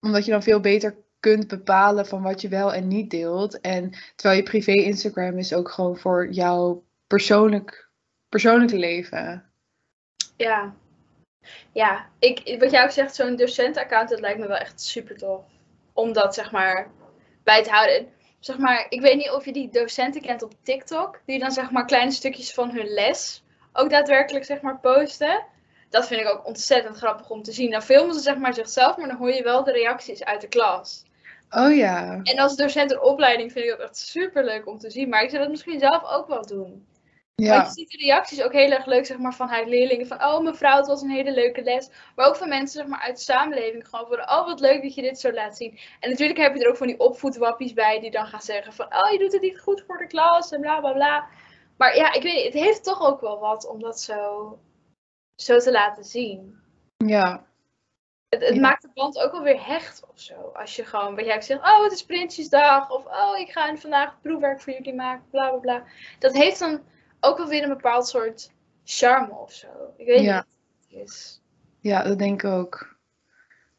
omdat 0.00 0.24
je 0.24 0.30
dan 0.30 0.42
veel 0.42 0.60
beter 0.60 0.96
kunt 1.20 1.48
bepalen 1.48 2.06
van 2.06 2.22
wat 2.22 2.40
je 2.40 2.48
wel 2.48 2.74
en 2.74 2.88
niet 2.88 3.10
deelt. 3.10 3.60
En 3.60 3.90
terwijl 4.14 4.40
je 4.40 4.50
privé 4.50 4.72
Instagram 4.72 5.38
is 5.38 5.54
ook 5.54 5.70
gewoon 5.70 5.96
voor 5.96 6.32
jouw 6.32 6.84
persoonlijk, 7.06 7.88
persoonlijke 8.28 8.78
leven. 8.78 9.44
ja. 10.36 10.74
Ja, 11.72 12.06
ik, 12.18 12.56
wat 12.58 12.70
jij 12.70 12.84
ook 12.84 12.90
zegt, 12.90 13.14
zo'n 13.14 13.36
docentenaccount, 13.36 14.08
dat 14.08 14.20
lijkt 14.20 14.38
me 14.38 14.46
wel 14.46 14.56
echt 14.56 14.80
super 14.80 15.16
tof. 15.16 15.44
Om 15.92 16.12
dat 16.12 16.34
zeg 16.34 16.50
maar 16.52 16.90
bij 17.44 17.62
te 17.62 17.70
houden. 17.70 18.08
Zeg 18.40 18.58
maar, 18.58 18.86
ik 18.88 19.00
weet 19.00 19.16
niet 19.16 19.30
of 19.30 19.44
je 19.44 19.52
die 19.52 19.70
docenten 19.70 20.20
kent 20.20 20.42
op 20.42 20.52
TikTok, 20.62 21.20
die 21.26 21.38
dan 21.38 21.50
zeg 21.50 21.70
maar 21.70 21.84
kleine 21.84 22.10
stukjes 22.10 22.54
van 22.54 22.70
hun 22.70 22.86
les 22.86 23.44
ook 23.76 23.90
daadwerkelijk 23.90 24.44
zeg 24.44 24.60
maar 24.60 24.78
posten. 24.80 25.44
Dat 25.90 26.06
vind 26.06 26.20
ik 26.20 26.28
ook 26.28 26.46
ontzettend 26.46 26.96
grappig 26.96 27.30
om 27.30 27.42
te 27.42 27.52
zien. 27.52 27.70
Dan 27.70 27.82
filmen 27.82 28.14
ze 28.14 28.20
zeg 28.20 28.36
maar 28.36 28.54
zichzelf, 28.54 28.96
maar 28.96 29.08
dan 29.08 29.16
hoor 29.16 29.32
je 29.32 29.42
wel 29.42 29.64
de 29.64 29.72
reacties 29.72 30.24
uit 30.24 30.40
de 30.40 30.48
klas. 30.48 31.04
Oh 31.50 31.76
ja. 31.76 32.20
En 32.22 32.38
als 32.38 32.56
docent 32.56 32.90
in 32.90 33.00
opleiding 33.00 33.52
vind 33.52 33.64
ik 33.64 33.70
dat 33.70 33.80
echt 33.80 33.96
super 33.96 34.44
leuk 34.44 34.66
om 34.66 34.78
te 34.78 34.90
zien. 34.90 35.08
Maar 35.08 35.22
ik 35.22 35.30
zou 35.30 35.42
dat 35.42 35.50
misschien 35.50 35.78
zelf 35.78 36.04
ook 36.04 36.28
wel 36.28 36.46
doen. 36.46 36.86
Want 37.36 37.48
Ja, 37.48 37.62
je 37.64 37.70
ziet 37.70 37.90
de 37.90 37.96
reacties 37.96 38.42
ook 38.42 38.52
heel 38.52 38.70
erg 38.70 38.86
leuk 38.86 39.06
zeg 39.06 39.18
maar, 39.18 39.34
van 39.34 39.48
haar 39.48 39.66
leerlingen. 39.66 40.06
Van, 40.06 40.22
oh 40.24 40.40
mevrouw, 40.40 40.76
het 40.76 40.86
was 40.86 41.02
een 41.02 41.10
hele 41.10 41.32
leuke 41.32 41.62
les. 41.62 41.90
Maar 42.14 42.26
ook 42.26 42.36
van 42.36 42.48
mensen 42.48 42.80
zeg 42.80 42.86
maar, 42.86 43.00
uit 43.00 43.16
de 43.16 43.22
samenleving. 43.22 43.88
Gewoon 43.88 44.06
van, 44.06 44.18
oh 44.20 44.46
wat 44.46 44.60
leuk 44.60 44.82
dat 44.82 44.94
je 44.94 45.02
dit 45.02 45.20
zo 45.20 45.32
laat 45.32 45.56
zien. 45.56 45.78
En 46.00 46.10
natuurlijk 46.10 46.38
heb 46.38 46.54
je 46.54 46.62
er 46.64 46.68
ook 46.70 46.76
van 46.76 46.86
die 46.86 46.98
opvoedwappies 46.98 47.72
bij. 47.72 48.00
Die 48.00 48.10
dan 48.10 48.26
gaan 48.26 48.40
zeggen 48.40 48.72
van, 48.72 48.86
oh 48.86 49.10
je 49.12 49.18
doet 49.18 49.32
het 49.32 49.42
niet 49.42 49.60
goed 49.60 49.84
voor 49.86 49.98
de 49.98 50.06
klas. 50.06 50.52
En 50.52 50.60
bla 50.60 50.80
bla 50.80 50.92
bla. 50.92 51.26
Maar 51.76 51.96
ja, 51.96 52.12
ik 52.12 52.22
weet 52.22 52.34
niet. 52.34 52.44
Het 52.44 52.62
heeft 52.62 52.84
toch 52.84 53.00
ook 53.06 53.20
wel 53.20 53.38
wat 53.38 53.68
om 53.68 53.80
dat 53.80 54.00
zo, 54.00 54.58
zo 55.34 55.58
te 55.58 55.70
laten 55.70 56.04
zien. 56.04 56.58
ja, 56.96 57.46
Het, 58.28 58.42
het 58.46 58.54
Ja. 58.54 58.60
maakt 58.60 58.82
de 58.82 58.90
band 58.94 59.18
ook 59.18 59.32
wel 59.32 59.42
weer 59.42 59.66
hecht 59.66 60.02
of 60.12 60.20
zo. 60.20 60.34
Als 60.54 60.76
je 60.76 60.84
gewoon, 60.84 61.16
wat 61.16 61.24
jij 61.24 61.40
zegt, 61.40 61.60
oh 61.60 61.82
het 61.82 61.92
is 61.92 62.04
Prinsjesdag. 62.04 62.90
Of 62.90 63.06
oh 63.06 63.38
ik 63.38 63.50
ga 63.50 63.76
vandaag 63.76 64.20
proefwerk 64.20 64.60
voor 64.60 64.72
jullie 64.72 64.94
maken. 64.94 65.24
Bla 65.30 65.48
bla 65.48 65.58
bla. 65.58 65.84
Dat 66.18 66.32
heeft 66.32 66.58
dan 66.58 66.80
ook 67.26 67.36
wel 67.38 67.48
weer 67.48 67.62
een 67.62 67.68
bepaald 67.68 68.08
soort 68.08 68.50
charme 68.84 69.34
of 69.34 69.52
zo. 69.52 69.66
Ik 69.96 70.06
weet 70.06 70.20
Ja. 70.22 70.34
niet 70.36 70.44
wat 70.90 71.00
het 71.00 71.08
is. 71.08 71.40
ja, 71.80 72.02
dat 72.02 72.18
denk 72.18 72.42
ik 72.42 72.50
ook. 72.50 72.94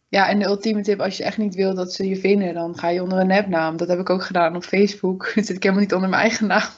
Ja, 0.09 0.29
en 0.29 0.39
de 0.39 0.45
ultieme 0.45 0.81
tip, 0.81 0.99
als 0.99 1.17
je 1.17 1.23
echt 1.23 1.37
niet 1.37 1.55
wil 1.55 1.75
dat 1.75 1.93
ze 1.93 2.07
je 2.07 2.15
vinden, 2.15 2.53
dan 2.53 2.77
ga 2.77 2.87
je 2.89 3.01
onder 3.01 3.19
een 3.19 3.27
nepnaam. 3.27 3.77
Dat 3.77 3.87
heb 3.87 3.99
ik 3.99 4.09
ook 4.09 4.23
gedaan 4.23 4.55
op 4.55 4.63
Facebook. 4.63 5.21
Dan 5.35 5.43
zit 5.43 5.55
ik 5.55 5.63
helemaal 5.63 5.83
niet 5.83 5.93
onder 5.93 6.09
mijn 6.09 6.21
eigen 6.21 6.47
naam. 6.47 6.69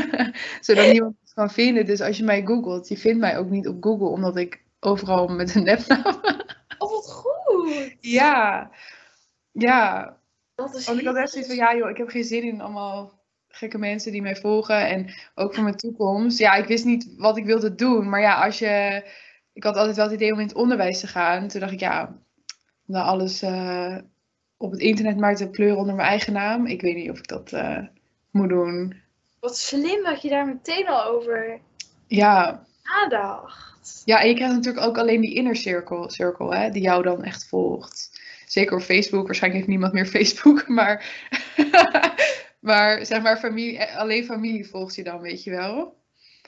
Zodat 0.60 0.86
niemand 0.92 1.16
het 1.24 1.32
kan 1.34 1.50
vinden. 1.50 1.86
Dus 1.86 2.00
als 2.00 2.16
je 2.16 2.24
mij 2.24 2.42
googelt, 2.44 2.88
je 2.88 2.96
vindt 2.96 3.20
mij 3.20 3.38
ook 3.38 3.48
niet 3.50 3.68
op 3.68 3.82
Google, 3.84 4.06
omdat 4.08 4.36
ik 4.36 4.62
overal 4.80 5.28
met 5.28 5.54
een 5.54 5.62
nepnaam. 5.64 6.20
Oh, 6.78 6.90
wat 6.90 7.10
goed! 7.12 7.96
Ja, 8.00 8.70
ja. 9.52 10.16
Dat 10.54 10.74
is 10.74 10.86
Want 10.86 10.98
ik 11.00 11.06
had 11.06 11.16
echt 11.16 11.30
zoiets 11.30 11.48
van, 11.48 11.58
ja 11.58 11.76
joh, 11.76 11.90
ik 11.90 11.96
heb 11.96 12.08
geen 12.08 12.24
zin 12.24 12.42
in 12.42 12.60
allemaal 12.60 13.21
gekke 13.56 13.78
mensen 13.78 14.12
die 14.12 14.22
mij 14.22 14.36
volgen. 14.36 14.88
En 14.88 15.14
ook 15.34 15.54
voor 15.54 15.62
mijn 15.62 15.76
toekomst. 15.76 16.38
Ja, 16.38 16.54
ik 16.54 16.66
wist 16.66 16.84
niet 16.84 17.14
wat 17.16 17.36
ik 17.36 17.44
wilde 17.44 17.74
doen. 17.74 18.08
Maar 18.08 18.20
ja, 18.20 18.44
als 18.44 18.58
je... 18.58 19.04
Ik 19.52 19.62
had 19.64 19.76
altijd 19.76 19.96
wel 19.96 20.04
het 20.04 20.14
idee 20.14 20.32
om 20.32 20.38
in 20.38 20.46
het 20.46 20.54
onderwijs 20.54 21.00
te 21.00 21.06
gaan. 21.06 21.48
Toen 21.48 21.60
dacht 21.60 21.72
ik, 21.72 21.80
ja, 21.80 22.06
om 22.86 22.94
dan 22.94 23.04
alles 23.04 23.42
eh, 23.42 23.96
op 24.56 24.70
het 24.70 24.80
internet 24.80 25.16
maar 25.16 25.36
te 25.36 25.50
pleuren 25.50 25.78
onder 25.78 25.94
mijn 25.94 26.08
eigen 26.08 26.32
naam. 26.32 26.66
Ik 26.66 26.80
weet 26.80 26.94
niet 26.94 27.10
of 27.10 27.18
ik 27.18 27.28
dat 27.28 27.52
eh, 27.52 27.78
moet 28.30 28.48
doen. 28.48 29.00
Wat 29.40 29.58
slim 29.58 30.04
dat 30.04 30.22
je 30.22 30.28
daar 30.28 30.46
meteen 30.46 30.88
al 30.88 31.04
over 31.04 31.60
Ja, 32.06 32.66
nadacht. 32.82 34.02
Ja, 34.04 34.20
en 34.20 34.28
je 34.28 34.34
krijgt 34.34 34.54
natuurlijk 34.54 34.86
ook 34.86 34.98
alleen 34.98 35.20
die 35.20 35.34
inner 35.34 35.56
circle, 35.56 36.10
circle 36.10 36.56
hè, 36.56 36.70
die 36.70 36.82
jou 36.82 37.02
dan 37.02 37.24
echt 37.24 37.46
volgt. 37.46 38.20
Zeker 38.46 38.76
op 38.76 38.82
Facebook. 38.82 39.26
Waarschijnlijk 39.26 39.64
heeft 39.64 39.72
niemand 39.72 39.92
meer 39.92 40.06
Facebook, 40.22 40.68
maar, 40.68 41.04
maar 42.62 43.06
zeg 43.06 43.22
maar 43.22 43.36
familie, 43.36 43.78
eh, 43.78 43.96
alleen 43.96 44.24
familie 44.24 44.68
volgt 44.68 44.94
je 44.94 45.02
dan, 45.02 45.20
weet 45.20 45.44
je 45.44 45.50
wel. 45.50 45.96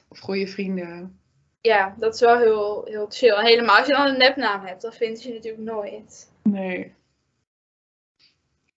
Of 0.08 0.18
goede 0.18 0.46
vrienden. 0.46 1.20
Ja, 1.60 1.94
dat 1.98 2.14
is 2.14 2.20
wel 2.20 2.38
heel, 2.38 2.84
heel 2.84 3.06
chill. 3.08 3.44
Helemaal 3.44 3.76
als 3.76 3.86
je 3.86 3.92
dan 3.92 4.06
een 4.06 4.18
nepnaam 4.18 4.64
hebt, 4.64 4.82
dan 4.82 4.92
vinden 4.92 5.16
ze 5.16 5.28
je 5.28 5.34
natuurlijk 5.34 5.62
nooit. 5.62 6.30
Nee. 6.42 6.94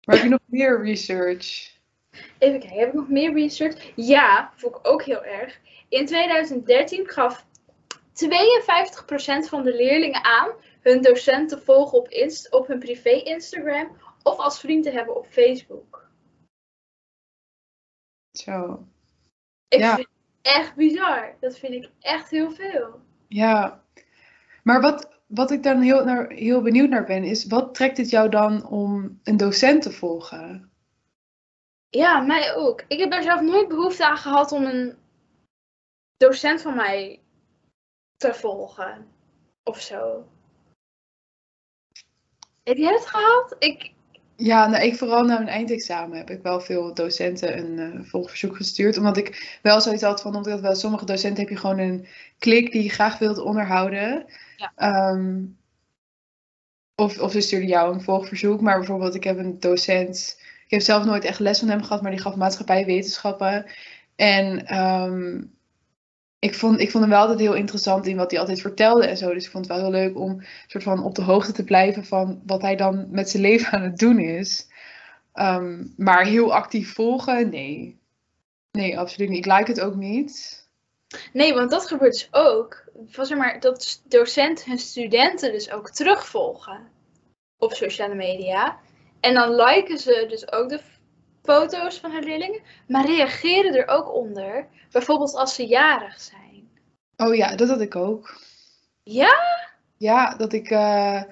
Maar 0.05 0.15
heb 0.15 0.25
je 0.25 0.31
nog 0.31 0.41
meer 0.47 0.83
research? 0.83 1.75
Even 2.39 2.61
kijken, 2.61 2.79
heb 2.79 2.89
ik 2.89 2.95
nog 2.95 3.09
meer 3.09 3.33
research? 3.33 3.93
Ja, 3.95 4.53
vond 4.57 4.77
ik 4.77 4.89
ook 4.89 5.03
heel 5.03 5.25
erg. 5.25 5.61
In 5.89 6.07
2013 6.07 7.09
gaf 7.09 7.47
52% 8.13 9.49
van 9.49 9.63
de 9.63 9.75
leerlingen 9.75 10.25
aan 10.25 10.51
hun 10.81 11.03
docent 11.03 11.49
te 11.49 11.61
volgen 11.61 11.99
op, 11.99 12.09
Inst 12.09 12.53
op 12.53 12.67
hun 12.67 12.79
privé 12.79 13.11
Instagram 13.11 13.97
of 14.23 14.39
als 14.39 14.61
vriend 14.61 14.85
te 14.85 14.91
hebben 14.91 15.17
op 15.17 15.27
Facebook. 15.29 16.06
Zo. 18.39 18.87
Ik 19.69 19.79
Ja. 19.79 19.95
vind 19.95 20.09
het 20.09 20.55
echt 20.55 20.75
bizar. 20.75 21.37
Dat 21.41 21.59
vind 21.59 21.73
ik 21.73 21.91
echt 22.01 22.31
heel 22.31 22.51
veel. 22.51 23.01
Ja. 23.29 23.85
Maar 24.63 24.81
wat, 24.81 25.21
wat 25.27 25.51
ik 25.51 25.63
dan 25.63 25.81
heel, 25.81 26.05
naar, 26.05 26.29
heel 26.31 26.63
benieuwd 26.63 26.89
naar 26.89 27.05
ben, 27.05 27.25
is 27.25 27.47
wat 27.47 27.75
trekt 27.75 27.97
het 27.97 28.11
jou 28.11 28.29
dan 28.29 28.67
om 28.67 29.21
een 29.23 29.37
docent 29.37 29.83
te 29.83 29.91
volgen? 29.93 30.71
Ja, 31.89 32.21
mij 32.21 32.55
ook. 32.55 32.85
Ik 32.89 32.99
heb 32.99 33.11
daar 33.11 33.23
zelf 33.23 33.41
nooit 33.41 33.69
behoefte 33.69 34.07
aan 34.07 34.17
gehad 34.17 34.53
om 34.53 34.65
een 34.65 34.97
docent 36.17 36.63
van 36.63 36.75
mij 36.77 37.21
te 38.17 38.35
volgen. 38.35 39.09
Of 39.63 39.81
zo. 39.81 40.29
Heb 42.63 42.77
jij 42.77 42.93
het 42.93 43.07
gehad? 43.07 43.57
Ik, 43.59 43.93
Ja, 44.37 44.67
nou, 44.67 44.85
ik 44.85 44.97
vooral 44.97 45.25
na 45.25 45.35
mijn 45.35 45.49
eindexamen 45.49 46.19
heb 46.19 46.31
ik 46.31 46.43
wel 46.43 46.61
veel 46.61 46.95
docenten 46.95 47.59
een 47.59 47.79
eh, 47.79 48.01
volgverzoek 48.05 48.57
gestuurd. 48.57 48.99
Omdat 48.99 49.17
ik 49.17 49.59
wel 49.63 49.81
zoiets 49.81 50.03
had 50.03 50.21
van, 50.23 50.37
omdat 50.37 50.61
wel 50.61 50.75
sommige 50.75 51.05
docenten 51.05 51.41
heb 51.41 51.49
je 51.49 51.57
gewoon 51.57 51.79
een 51.79 52.07
klik 52.39 52.73
die 52.73 52.83
je 52.83 52.89
graag 52.89 53.19
wilt 53.19 53.39
onderhouden. 53.39 54.25
Ja. 54.57 54.73
Ehm, 54.77 55.45
of, 56.95 57.19
of 57.19 57.33
ze 57.33 57.41
stuurden 57.41 57.69
jou 57.69 57.95
een 57.95 58.03
volgverzoek. 58.03 58.61
Maar 58.61 58.79
bijvoorbeeld, 58.79 59.15
ik 59.15 59.25
heb 59.25 59.39
een 59.39 59.61
docent, 59.61 60.37
ik 60.65 60.71
heb 60.71 60.81
zelf 60.81 61.05
nooit 61.05 61.25
echt 61.25 61.39
les 61.39 61.59
van 61.59 61.69
hem 61.69 61.83
gehad, 61.83 62.03
maar 62.03 62.11
die 62.11 62.21
gaf 62.21 62.37
maatschappijwetenschappen. 62.37 63.67
En 64.17 64.67
ehm, 64.67 65.43
ik, 66.39 66.55
vond, 66.55 66.81
ik 66.81 66.91
vond 66.91 67.03
hem 67.05 67.13
wel 67.13 67.21
altijd 67.21 67.39
heel 67.39 67.55
interessant 67.55 68.07
in 68.07 68.17
wat 68.17 68.31
hij 68.31 68.41
altijd 68.41 68.61
vertelde 68.61 69.07
en 69.07 69.17
zo. 69.17 69.33
Dus 69.33 69.45
ik 69.45 69.51
vond 69.51 69.69
het 69.69 69.77
wel 69.77 69.85
heel 69.85 70.01
leuk 70.01 70.19
om 70.19 70.43
soort 70.67 70.85
van 70.85 71.05
op 71.05 71.15
de 71.15 71.23
hoogte 71.23 71.53
te 71.53 71.65
blijven 71.65 72.05
van 72.05 72.43
wat 72.47 72.63
hij 72.63 72.77
dan 72.77 73.07
met 73.11 73.31
zijn 73.31 73.43
leven 73.49 73.73
aan 73.73 73.83
het 73.83 73.99
doen 73.99 74.19
is. 74.19 74.69
Ehm, 75.33 75.85
maar 75.97 76.25
heel 76.25 76.55
actief 76.55 76.95
volgen, 76.95 77.49
nee. 77.51 77.99
Nee, 78.71 78.99
absoluut 78.99 79.29
niet. 79.29 79.47
Ik 79.47 79.53
like 79.53 79.71
het 79.71 79.81
ook 79.81 79.95
niet. 79.95 80.65
nee, 81.33 81.55
want 81.55 81.71
dat 81.71 81.87
gebeurt 81.87 82.13
dus 82.13 82.29
ook. 82.31 82.85
Van, 83.07 83.27
zeg 83.27 83.39
maar, 83.39 83.61
dat 83.61 84.03
docenten 84.05 84.69
hun 84.69 84.79
studenten 84.79 85.53
dus 85.53 85.71
ook 85.71 85.91
terugvolgen 85.91 86.89
op 87.57 87.73
sociale 87.73 88.15
media. 88.15 88.79
En 89.21 89.35
dan 89.35 89.55
liken 89.55 89.99
ze 89.99 90.27
dus 90.29 90.53
ook 90.53 90.69
de 90.69 90.81
foto's 91.47 91.99
van 91.99 92.11
hun 92.13 92.25
leerlingen, 92.25 92.61
maar 92.89 93.07
reageren 93.07 93.75
er 93.75 93.89
ook 93.89 94.15
onder. 94.15 94.67
Bijvoorbeeld 94.93 95.35
als 95.35 95.55
ze 95.55 95.67
jarig 95.67 96.21
zijn. 96.21 96.69
Oh 97.17 97.35
ja, 97.35 97.57
dat 97.57 97.69
had 97.69 97.81
ik 97.81 97.97
ook. 97.97 98.41
Ja? 99.03 99.35
Ja, 99.97 100.35
dat 100.37 100.53
ik. 100.53 100.71
eh, 100.71 101.23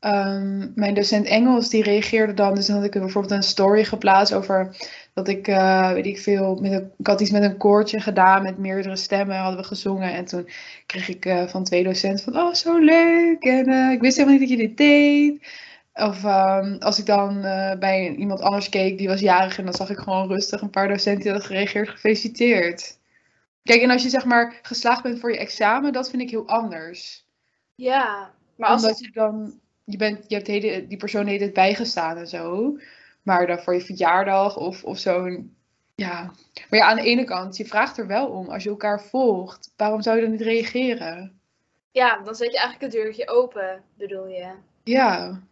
ehm, 0.00 0.68
mijn 0.74 0.94
docent 0.94 1.26
Engels 1.26 1.68
die 1.68 1.82
reageerde 1.82 2.34
dan. 2.34 2.54
Dus 2.54 2.66
dan 2.66 2.76
had 2.76 2.84
ik 2.84 2.90
bijvoorbeeld 2.90 3.32
een 3.32 3.42
story 3.42 3.84
geplaatst 3.84 4.34
over 4.34 4.76
dat 5.14 5.28
ik, 5.28 5.48
eh, 5.48 5.92
weet 5.92 6.06
ik 6.06 6.18
veel, 6.18 6.54
met 6.54 6.72
een, 6.72 6.92
ik 6.98 7.06
had 7.06 7.20
iets 7.20 7.30
met 7.30 7.42
een 7.42 7.56
koortje 7.56 8.00
gedaan 8.00 8.42
met 8.42 8.58
meerdere 8.58 8.96
stemmen 8.96 9.36
hadden 9.36 9.60
we 9.60 9.66
gezongen. 9.66 10.12
En 10.12 10.24
toen 10.24 10.48
kreeg 10.86 11.08
ik 11.08 11.26
eh, 11.26 11.46
van 11.46 11.64
twee 11.64 11.84
docenten 11.84 12.24
van, 12.32 12.42
oh 12.42 12.52
zo 12.54 12.78
leuk. 12.78 13.42
En 13.42 13.90
ik 13.92 14.00
wist 14.00 14.16
helemaal 14.16 14.38
niet 14.38 14.48
dat 14.48 14.58
je 14.58 14.66
dit 14.66 14.76
deed. 14.76 15.46
Of 15.94 16.24
ehm, 16.24 16.76
als 16.78 16.98
ik 16.98 17.06
dan 17.06 17.44
eh, 17.44 17.78
bij 17.78 18.14
iemand 18.14 18.40
anders 18.40 18.68
keek, 18.68 18.98
die 18.98 19.08
was 19.08 19.20
jarig 19.20 19.58
en 19.58 19.64
dan 19.64 19.74
zag 19.74 19.90
ik 19.90 19.98
gewoon 19.98 20.28
rustig 20.28 20.60
een 20.60 20.70
paar 20.70 20.88
docenten 20.88 21.22
die 21.22 21.30
hadden 21.30 21.48
gereageerd, 21.48 21.88
gefeliciteerd. 21.88 22.98
Kijk, 23.62 23.82
en 23.82 23.90
als 23.90 24.02
je 24.02 24.08
zeg 24.08 24.24
maar 24.24 24.58
geslaagd 24.62 25.02
bent 25.02 25.20
voor 25.20 25.32
je 25.32 25.38
examen, 25.38 25.92
dat 25.92 26.10
vind 26.10 26.22
ik 26.22 26.30
heel 26.30 26.48
anders 26.48 27.26
Ja. 27.74 28.32
Maar 28.56 28.68
als 28.68 28.82
omdat 28.82 28.98
je 28.98 29.10
dan, 29.12 29.60
je, 29.84 29.96
bent, 29.96 30.24
je 30.28 30.34
hebt 30.34 30.46
hele, 30.46 30.86
die 30.86 30.98
persoon 30.98 31.26
heeft 31.26 31.42
het 31.42 31.52
bijgestaan 31.52 32.16
en 32.16 32.28
zo. 32.28 32.76
Maar 33.22 33.46
dan 33.46 33.58
voor 33.58 33.74
je 33.74 33.80
verjaardag 33.80 34.56
of, 34.56 34.84
of 34.84 34.98
zo'n, 34.98 35.56
ja. 35.94 36.32
Maar 36.70 36.78
ja, 36.78 36.86
aan 36.86 36.96
de 36.96 37.02
ene 37.02 37.24
kant, 37.24 37.56
je 37.56 37.64
vraagt 37.64 37.98
er 37.98 38.06
wel 38.06 38.26
om. 38.28 38.48
Als 38.48 38.62
je 38.62 38.68
elkaar 38.68 39.02
volgt, 39.02 39.72
waarom 39.76 40.02
zou 40.02 40.16
je 40.16 40.22
dan 40.22 40.30
niet 40.30 40.40
reageren? 40.40 41.40
Ja, 41.90 42.22
dan 42.24 42.34
zet 42.34 42.52
je 42.52 42.58
eigenlijk 42.58 42.92
het 42.92 43.02
deurtje 43.02 43.28
open, 43.28 43.82
bedoel 43.94 44.26
je? 44.26 44.52
Ja. 44.84 45.42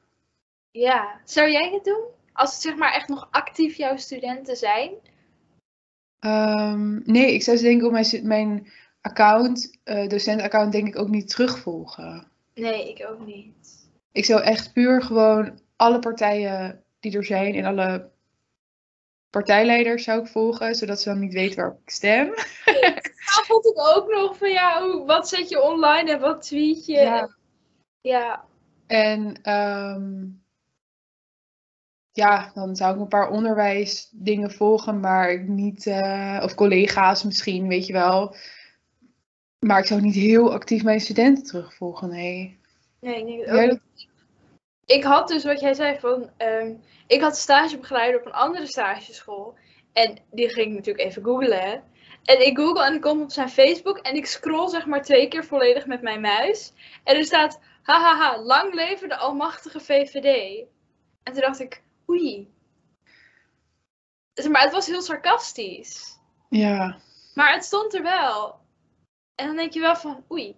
Ja. 0.72 1.20
Zou 1.24 1.50
jij 1.50 1.70
het 1.72 1.84
doen? 1.84 2.04
Als 2.32 2.52
het 2.52 2.62
zeg 2.62 2.76
maar 2.76 2.92
echt 2.92 3.08
nog 3.08 3.28
actief 3.30 3.76
jouw 3.76 3.96
studenten 3.96 4.56
zijn? 4.56 4.90
Ehm, 6.18 7.12
nee, 7.12 7.34
ik 7.34 7.42
zou 7.42 7.56
ze 7.56 7.62
denk 7.62 7.80
ik 7.80 7.86
op 7.86 7.92
mijn, 7.92 8.06
mijn 8.22 8.72
account, 9.00 9.78
eh 9.84 10.08
docentaccount, 10.08 10.72
denk 10.72 10.86
ik 10.86 10.98
ook 10.98 11.08
niet 11.08 11.28
terugvolgen. 11.28 12.26
Nee, 12.54 12.88
ik 12.88 13.06
ook 13.08 13.26
niet. 13.26 13.90
Ik 14.12 14.24
zou 14.24 14.42
echt 14.42 14.72
puur 14.72 15.02
gewoon 15.02 15.60
alle 15.76 15.98
partijen 15.98 16.84
die 17.00 17.16
er 17.16 17.24
zijn 17.24 17.54
en 17.54 17.64
alle 17.64 18.10
partijleiders 19.30 20.04
zou 20.04 20.20
ik 20.20 20.26
volgen, 20.26 20.74
zodat 20.74 21.00
ze 21.00 21.08
dan 21.08 21.18
niet 21.18 21.32
weten 21.32 21.56
waarop 21.56 21.80
ik 21.82 21.90
stem. 21.90 22.34
Nou 23.32 23.44
vond 23.46 23.66
ik 23.66 23.78
ook 23.78 24.08
nog 24.10 24.36
van 24.36 24.50
ja, 24.50 24.98
wat 25.04 25.28
zet 25.28 25.48
je 25.48 25.62
online 25.62 26.10
en 26.10 26.20
wat 26.20 26.42
tweet 26.42 26.86
je? 26.86 26.92
Ja. 26.92 27.36
Ja. 28.00 28.44
En 28.86 29.42
ehm, 29.42 30.24
ja, 32.12 32.50
dan 32.54 32.76
zou 32.76 32.94
ik 32.94 33.00
een 33.00 33.08
paar 33.08 33.30
onderwijsdingen 33.30 34.50
volgen, 34.52 35.00
maar 35.00 35.38
niet, 35.38 35.86
eh, 35.86 36.40
of 36.42 36.54
collega's 36.54 37.22
misschien, 37.22 37.68
weet 37.68 37.86
je 37.86 37.92
wel. 37.92 38.34
Maar 39.58 39.78
ik 39.78 39.86
zou 39.86 40.00
niet 40.00 40.14
heel 40.14 40.52
actief 40.52 40.82
mijn 40.82 41.00
studenten 41.00 41.44
terugvolgen, 41.44 42.08
nee. 42.08 42.58
Nee, 43.00 43.16
ik 43.18 43.26
denk 43.26 43.62
ook. 43.62 43.68
dat- 43.68 43.80
Ik 44.84 45.04
had 45.04 45.28
dus 45.28 45.44
wat 45.44 45.60
jij 45.60 45.74
zei 45.74 45.98
van, 46.00 46.30
ehm, 46.36 46.72
ik 47.06 47.20
had 47.20 47.36
stagebegeleider 47.36 48.20
op 48.20 48.26
een 48.26 48.32
andere 48.32 48.66
stageschool. 48.66 49.54
En 49.92 50.18
die 50.30 50.48
ging 50.48 50.66
ik 50.66 50.72
natuurlijk 50.74 51.04
even 51.06 51.22
googlen. 51.24 51.82
En 52.24 52.46
ik 52.46 52.56
google 52.58 52.84
en 52.84 52.94
ik 52.94 53.00
kom 53.00 53.22
op 53.22 53.30
zijn 53.30 53.48
Facebook 53.48 53.98
en 53.98 54.14
ik 54.14 54.26
scroll 54.26 54.68
zeg 54.68 54.86
maar 54.86 55.02
twee 55.02 55.28
keer 55.28 55.44
volledig 55.44 55.86
met 55.86 56.02
mijn 56.02 56.20
muis. 56.20 56.72
En 57.04 57.16
er 57.16 57.24
staat, 57.24 57.60
hahaha, 57.82 58.42
lang 58.42 58.74
leven 58.74 59.08
de 59.08 59.16
almachtige 59.16 59.80
VVD. 59.80 60.58
En 61.22 61.32
toen 61.32 61.42
dacht 61.42 61.60
ik, 61.60 61.81
oei. 62.10 62.50
Maar 64.50 64.62
het 64.62 64.72
was 64.72 64.86
heel 64.86 65.02
sarcastisch. 65.02 66.18
Ja, 66.48 66.98
Maar 67.34 67.52
het 67.52 67.64
stond 67.64 67.94
er 67.94 68.02
wel. 68.02 68.60
En 69.34 69.46
dan 69.46 69.56
denk 69.56 69.72
je 69.72 69.80
wel 69.80 69.96
van, 69.96 70.24
oei. 70.30 70.56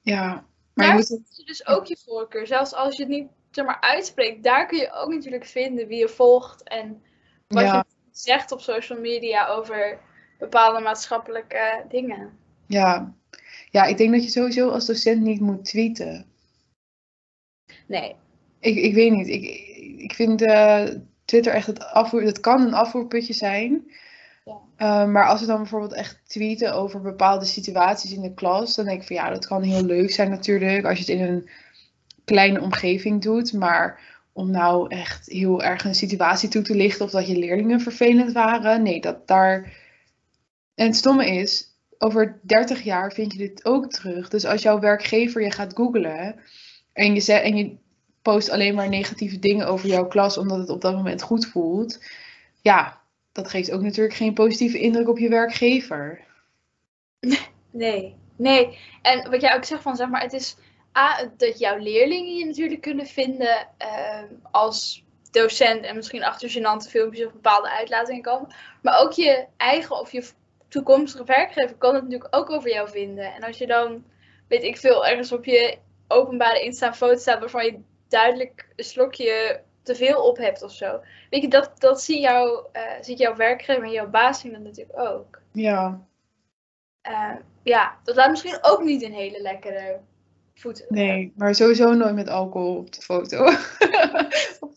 ja. 0.00 0.46
Maar 0.74 0.86
Daar 0.86 0.94
moet 0.94 1.10
is 1.10 1.44
dus 1.44 1.66
ook 1.66 1.86
je 1.86 1.96
voorkeur. 2.04 2.46
Zelfs 2.46 2.72
als 2.74 2.96
je 2.96 3.02
het 3.02 3.12
niet 3.12 3.28
zeg 3.50 3.64
maar, 3.64 3.80
uitspreekt, 3.80 4.42
daar 4.42 4.66
kun 4.66 4.78
je 4.78 4.92
ook 4.92 5.12
natuurlijk 5.12 5.44
vinden 5.44 5.86
wie 5.86 5.98
je 5.98 6.08
volgt 6.08 6.62
en 6.62 7.02
wat 7.46 7.62
Ja. 7.62 7.84
je 7.88 7.94
zegt 8.10 8.52
op 8.52 8.60
social 8.60 9.00
media 9.00 9.46
over 9.46 10.00
bepaalde 10.38 10.80
maatschappelijke 10.80 11.84
dingen. 11.88 12.38
Ja. 12.66 13.14
ja, 13.70 13.84
ik 13.84 13.96
denk 13.96 14.12
dat 14.12 14.22
je 14.24 14.30
sowieso 14.30 14.68
als 14.68 14.86
docent 14.86 15.22
niet 15.22 15.40
moet 15.40 15.64
tweeten. 15.64 16.30
Nee. 17.86 18.16
Ik, 18.60 18.76
ik 18.76 18.94
weet 18.94 19.12
niet. 19.12 19.26
Ik, 19.28 19.44
ik 19.96 20.14
vind 20.14 20.42
eh, 20.42 20.84
Twitter 21.24 21.52
echt 21.52 21.66
het 21.66 21.84
afvoer. 21.84 22.22
Het 22.22 22.40
kan 22.40 22.60
een 22.60 22.74
afvoerputje 22.74 23.32
zijn. 23.32 23.90
Ja. 24.44 24.58
Eh, 24.76 25.06
maar 25.08 25.26
als 25.26 25.40
we 25.40 25.46
dan 25.46 25.56
bijvoorbeeld 25.56 25.92
echt 25.92 26.20
tweeten 26.26 26.74
over 26.74 27.00
bepaalde 27.00 27.44
situaties 27.44 28.12
in 28.12 28.22
de 28.22 28.34
klas, 28.34 28.74
dan 28.74 28.84
denk 28.84 29.00
ik 29.00 29.06
van 29.06 29.16
ja, 29.16 29.30
dat 29.30 29.46
kan 29.46 29.62
heel 29.62 29.84
leuk 29.84 30.10
zijn 30.10 30.30
natuurlijk 30.30 30.84
als 30.84 30.98
je 30.98 31.12
het 31.12 31.20
in 31.20 31.26
een 31.26 31.48
kleine 32.24 32.60
omgeving 32.60 33.22
doet. 33.22 33.52
Maar 33.52 34.00
om 34.32 34.50
nou 34.50 34.88
echt 34.88 35.26
heel 35.26 35.62
erg 35.62 35.84
een 35.84 35.94
situatie 35.94 36.48
toe 36.48 36.62
te 36.62 36.74
lichten 36.74 37.04
of 37.04 37.10
dat 37.10 37.26
je 37.26 37.38
leerlingen 37.38 37.80
vervelend 37.80 38.32
waren. 38.32 38.82
Nee, 38.82 39.00
dat 39.00 39.26
daar. 39.26 39.72
En 40.74 40.86
het 40.86 40.96
stomme 40.96 41.26
is, 41.26 41.76
over 41.98 42.38
30 42.42 42.82
jaar 42.82 43.12
vind 43.12 43.32
je 43.32 43.38
dit 43.38 43.64
ook 43.64 43.90
terug. 43.90 44.28
Dus 44.28 44.44
als 44.44 44.62
jouw 44.62 44.78
werkgever 44.78 45.42
je 45.42 45.50
gaat 45.50 45.74
googlen 45.74 46.34
en 46.92 47.14
je, 47.14 47.20
zet, 47.20 47.42
en 47.42 47.56
je 47.56 47.76
post 48.32 48.50
alleen 48.50 48.74
maar 48.74 48.88
negatieve 48.88 49.38
dingen 49.38 49.66
over 49.66 49.88
jouw 49.88 50.06
klas 50.06 50.38
omdat 50.38 50.58
het 50.58 50.68
op 50.68 50.80
dat 50.80 50.94
moment 50.94 51.22
goed 51.22 51.46
voelt, 51.46 51.98
ja, 52.60 53.00
dat 53.32 53.48
geeft 53.48 53.72
ook 53.72 53.82
natuurlijk 53.82 54.14
geen 54.14 54.34
positieve 54.34 54.78
indruk 54.78 55.08
op 55.08 55.18
je 55.18 55.28
werkgever. 55.28 56.20
Nee, 57.70 58.14
nee. 58.36 58.78
En 59.02 59.30
wat 59.30 59.40
jij 59.40 59.54
ook 59.54 59.64
zegt 59.64 59.82
van, 59.82 59.96
zeg 59.96 60.08
maar, 60.08 60.22
het 60.22 60.32
is 60.32 60.56
A, 60.98 61.30
dat 61.36 61.58
jouw 61.58 61.76
leerlingen 61.76 62.36
je 62.36 62.44
natuurlijk 62.44 62.80
kunnen 62.80 63.06
vinden 63.06 63.68
uh, 63.82 64.22
als 64.50 65.04
docent 65.30 65.84
en 65.84 65.96
misschien 65.96 66.24
achter 66.24 66.48
filmpjes 66.88 67.26
of 67.26 67.32
bepaalde 67.32 67.70
uitlatingen 67.70 68.22
komen. 68.22 68.54
Maar 68.82 69.00
ook 69.00 69.12
je 69.12 69.46
eigen 69.56 70.00
of 70.00 70.12
je 70.12 70.28
toekomstige 70.68 71.24
werkgever 71.24 71.76
kan 71.76 71.94
het 71.94 72.02
natuurlijk 72.02 72.36
ook 72.36 72.50
over 72.50 72.70
jou 72.70 72.88
vinden. 72.88 73.34
En 73.34 73.42
als 73.42 73.58
je 73.58 73.66
dan, 73.66 74.04
weet 74.48 74.62
ik 74.62 74.76
veel, 74.76 75.06
ergens 75.06 75.32
op 75.32 75.44
je 75.44 75.78
openbare 76.08 76.60
Insta 76.60 76.94
foto 76.94 77.18
staat 77.18 77.40
waarvan 77.40 77.64
je 77.64 77.80
duidelijk 78.08 78.68
een 78.76 78.84
slokje 78.84 79.62
te 79.82 79.94
veel 79.94 80.22
op 80.22 80.36
hebt 80.36 80.62
of 80.62 80.72
zo. 80.72 81.00
Weet 81.30 81.42
je, 81.42 81.48
dat, 81.48 81.72
dat 81.78 82.02
zie 82.02 82.20
jou, 82.20 82.66
uh, 82.72 82.82
ziet 83.00 83.18
jouw 83.18 83.36
werkgever 83.36 83.82
en 83.82 83.90
jouw 83.90 84.10
baas 84.10 84.40
zien 84.40 84.52
dat 84.52 84.62
natuurlijk 84.62 84.98
ook. 84.98 85.40
Ja. 85.52 86.06
Uh, 87.08 87.34
ja, 87.62 87.98
dat 88.04 88.16
laat 88.16 88.30
misschien 88.30 88.58
ook 88.60 88.82
niet 88.82 89.02
een 89.02 89.12
hele 89.12 89.42
lekkere 89.42 90.00
voet. 90.54 90.84
Nee, 90.88 91.32
maar 91.36 91.54
sowieso 91.54 91.92
nooit 91.92 92.14
met 92.14 92.28
alcohol 92.28 92.76
op 92.76 92.92
de 92.92 93.02
foto. 93.02 93.44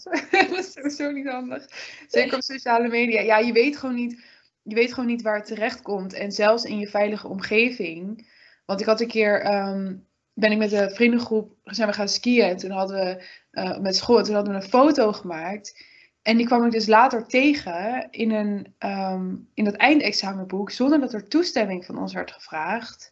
dat 0.32 0.52
is 0.52 0.72
sowieso 0.72 1.12
niet 1.12 1.28
handig. 1.28 1.66
Zeker 2.08 2.36
op 2.36 2.42
sociale 2.42 2.88
media. 2.88 3.22
Ja, 3.22 3.38
je 3.38 3.52
weet 3.52 3.78
gewoon 3.78 3.96
niet, 3.96 4.24
je 4.62 4.76
weet 4.76 4.94
gewoon 4.94 5.10
niet 5.10 5.22
waar 5.22 5.36
het 5.36 5.46
terecht 5.46 5.82
komt. 5.82 6.14
En 6.14 6.32
zelfs 6.32 6.64
in 6.64 6.80
je 6.80 6.88
veilige 6.88 7.28
omgeving. 7.28 8.28
Want 8.66 8.80
ik 8.80 8.86
had 8.86 9.02
een 9.02 9.08
keer, 9.08 9.56
um, 9.68 10.08
ben 10.39 10.51
ik 10.51 10.58
met 10.58 10.72
een 10.72 10.91
vriendengroep, 10.91 11.51
zijn 11.63 11.88
we 11.88 11.93
gaan 11.93 12.10
skiën. 12.10 12.50
En 12.50 12.58
toen 12.58 12.72
hadden 12.72 12.98
we 12.98 13.24
uh, 13.51 13.77
met 13.77 13.96
school, 13.96 14.24
toen 14.24 14.36
hadden 14.36 14.53
we 14.53 14.62
een 14.62 14.69
foto 14.69 15.12
gemaakt. 15.12 15.86
En 16.22 16.38
die 16.38 16.46
kwam 16.46 16.65
ik 16.65 16.72
dus 16.72 16.88
later 16.88 17.27
tegen 17.27 18.08
in, 18.12 18.31
een, 18.31 18.74
um, 18.89 19.48
in 19.53 19.63
dat 19.63 19.75
eindexamenboek, 19.75 20.72
zonder 20.72 21.00
dat 21.00 21.13
er 21.13 21.27
toestemming 21.27 21.86
van 21.86 21.98
ons 21.98 22.13
werd 22.13 22.31
gevraagd. 22.31 23.12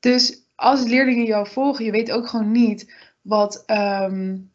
Dus 0.00 0.42
als 0.54 0.84
leerlingen 0.84 1.24
jou 1.24 1.48
volgen, 1.48 1.84
je 1.84 1.90
weet 1.90 2.12
ook 2.12 2.28
gewoon 2.28 2.52
niet 2.52 2.92
wat, 3.22 3.62
um, 3.66 4.52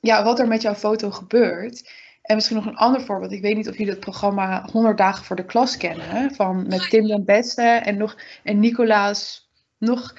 ja, 0.00 0.24
wat 0.24 0.38
er 0.38 0.48
met 0.48 0.62
jouw 0.62 0.74
foto 0.74 1.10
gebeurt. 1.10 1.90
En 2.22 2.34
misschien 2.34 2.56
nog 2.56 2.66
een 2.66 2.76
ander 2.76 3.02
voorbeeld. 3.02 3.32
Ik 3.32 3.42
weet 3.42 3.56
niet 3.56 3.68
of 3.68 3.76
jullie 3.76 3.92
het 3.92 4.00
programma 4.00 4.68
100 4.72 4.98
dagen 4.98 5.24
voor 5.24 5.36
de 5.36 5.44
klas 5.44 5.76
kennen. 5.76 6.34
Van, 6.34 6.68
met 6.68 6.90
Tim 6.90 7.06
den 7.06 7.24
Beste 7.24 7.62
en, 7.62 7.96
nog, 7.96 8.16
en 8.42 8.60
Nicolaas 8.60 9.50
nog. 9.78 10.14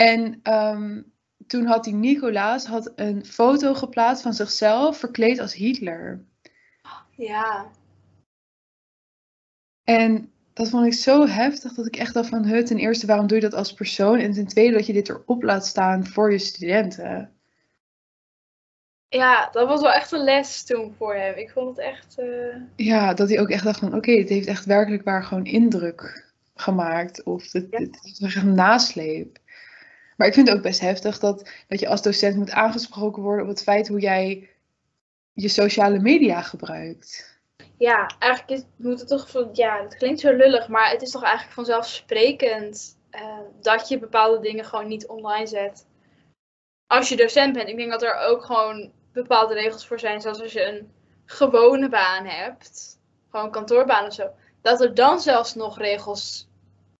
En 0.00 0.40
um, 0.42 1.12
toen 1.46 1.66
had 1.66 1.84
die 1.84 1.94
Nicolaas 1.94 2.66
had 2.66 2.92
een 2.96 3.24
foto 3.24 3.74
geplaatst 3.74 4.22
van 4.22 4.34
zichzelf 4.34 4.98
verkleed 4.98 5.38
als 5.38 5.54
Hitler. 5.54 6.24
Ja. 7.10 7.70
En 9.84 10.32
dat 10.52 10.68
vond 10.68 10.86
ik 10.86 10.92
zo 10.92 11.26
heftig 11.26 11.74
dat 11.74 11.86
ik 11.86 11.96
echt 11.96 12.14
dacht 12.14 12.28
van, 12.28 12.44
het 12.44 12.66
ten 12.66 12.78
eerste, 12.78 13.06
waarom 13.06 13.26
doe 13.26 13.36
je 13.36 13.48
dat 13.48 13.54
als 13.54 13.72
persoon? 13.72 14.18
En 14.18 14.32
ten 14.32 14.46
tweede, 14.46 14.76
dat 14.76 14.86
je 14.86 14.92
dit 14.92 15.08
erop 15.08 15.42
laat 15.42 15.66
staan 15.66 16.06
voor 16.06 16.32
je 16.32 16.38
studenten. 16.38 17.32
Ja, 19.08 19.48
dat 19.52 19.68
was 19.68 19.80
wel 19.80 19.92
echt 19.92 20.12
een 20.12 20.24
les 20.24 20.64
toen 20.64 20.94
voor 20.98 21.14
hem. 21.14 21.34
Ik 21.34 21.50
vond 21.50 21.76
het 21.76 21.86
echt... 21.86 22.18
Uh... 22.18 22.56
Ja, 22.76 23.14
dat 23.14 23.28
hij 23.28 23.40
ook 23.40 23.50
echt 23.50 23.64
dacht 23.64 23.78
van, 23.78 23.88
oké, 23.88 23.96
okay, 23.96 24.16
dit 24.16 24.28
heeft 24.28 24.46
echt 24.46 24.64
werkelijk 24.64 25.04
waar 25.04 25.24
gewoon 25.24 25.44
indruk 25.44 26.32
gemaakt. 26.54 27.22
Of 27.22 27.50
dit, 27.50 27.66
ja. 27.70 27.78
dit 27.78 27.98
is 28.02 28.20
echt 28.20 28.36
een 28.36 28.54
nasleep. 28.54 29.38
Maar 30.20 30.28
ik 30.28 30.34
vind 30.34 30.48
het 30.48 30.56
ook 30.56 30.62
best 30.62 30.80
heftig 30.80 31.18
dat, 31.18 31.50
dat 31.68 31.80
je 31.80 31.88
als 31.88 32.02
docent 32.02 32.36
moet 32.36 32.50
aangesproken 32.50 33.22
worden 33.22 33.44
op 33.44 33.50
het 33.50 33.62
feit 33.62 33.88
hoe 33.88 34.00
jij 34.00 34.50
je 35.32 35.48
sociale 35.48 35.98
media 35.98 36.42
gebruikt. 36.42 37.40
Ja, 37.78 38.10
eigenlijk 38.18 38.60
is, 38.60 38.66
moet 38.76 38.98
het 38.98 39.08
toch 39.08 39.30
van, 39.30 39.48
ja, 39.52 39.82
het 39.82 39.96
klinkt 39.96 40.20
zo 40.20 40.32
lullig, 40.32 40.68
maar 40.68 40.90
het 40.90 41.02
is 41.02 41.10
toch 41.10 41.22
eigenlijk 41.22 41.54
vanzelfsprekend 41.54 42.98
uh, 43.10 43.38
dat 43.60 43.88
je 43.88 43.98
bepaalde 43.98 44.40
dingen 44.40 44.64
gewoon 44.64 44.86
niet 44.86 45.06
online 45.06 45.46
zet. 45.46 45.86
Als 46.86 47.08
je 47.08 47.16
docent 47.16 47.52
bent, 47.52 47.68
ik 47.68 47.76
denk 47.76 47.90
dat 47.90 48.02
er 48.02 48.14
ook 48.14 48.44
gewoon 48.44 48.92
bepaalde 49.12 49.54
regels 49.54 49.86
voor 49.86 49.98
zijn, 49.98 50.20
zoals 50.20 50.40
als 50.42 50.52
je 50.52 50.64
een 50.64 50.92
gewone 51.24 51.88
baan 51.88 52.26
hebt, 52.26 52.98
gewoon 53.30 53.46
een 53.46 53.52
kantoorbaan 53.52 54.06
of 54.06 54.14
zo, 54.14 54.30
dat 54.60 54.80
er 54.80 54.94
dan 54.94 55.20
zelfs 55.20 55.54
nog 55.54 55.78
regels 55.78 56.48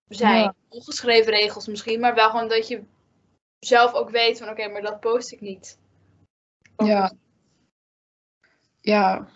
zijn. 0.09 0.43
Ja. 0.43 0.55
Ongeschreven 0.69 1.33
regels 1.33 1.67
misschien, 1.67 2.01
maar 2.01 2.15
wel 2.15 2.31
gewoon 2.31 2.49
dat 2.49 2.69
je 2.69 2.83
zelf 3.61 3.93
ook 3.93 4.11
weet 4.11 4.39
van 4.39 4.49
oké, 4.49 4.61
okay, 4.61 4.73
maar 4.73 4.83
dat 4.83 5.01
post 5.01 5.33
ik 5.33 5.41
niet. 5.41 5.79
Ja. 6.77 7.13
Ja. 8.81 9.29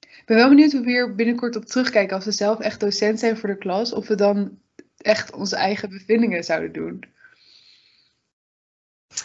Ik 0.00 0.22
ben 0.24 0.36
wel 0.36 0.48
benieuwd 0.48 0.72
hoe 0.72 0.80
we 0.80 0.86
weer 0.86 1.14
binnenkort 1.14 1.56
op 1.56 1.64
terugkijken 1.64 2.16
als 2.16 2.24
we 2.24 2.30
zelf 2.30 2.60
echt 2.60 2.80
docent 2.80 3.18
zijn 3.18 3.36
voor 3.36 3.48
de 3.48 3.58
klas. 3.58 3.92
Of 3.92 4.08
we 4.08 4.14
dan 4.14 4.58
echt 4.96 5.32
onze 5.32 5.56
eigen 5.56 5.88
bevindingen 5.88 6.44
zouden 6.44 6.72
doen. 6.72 7.14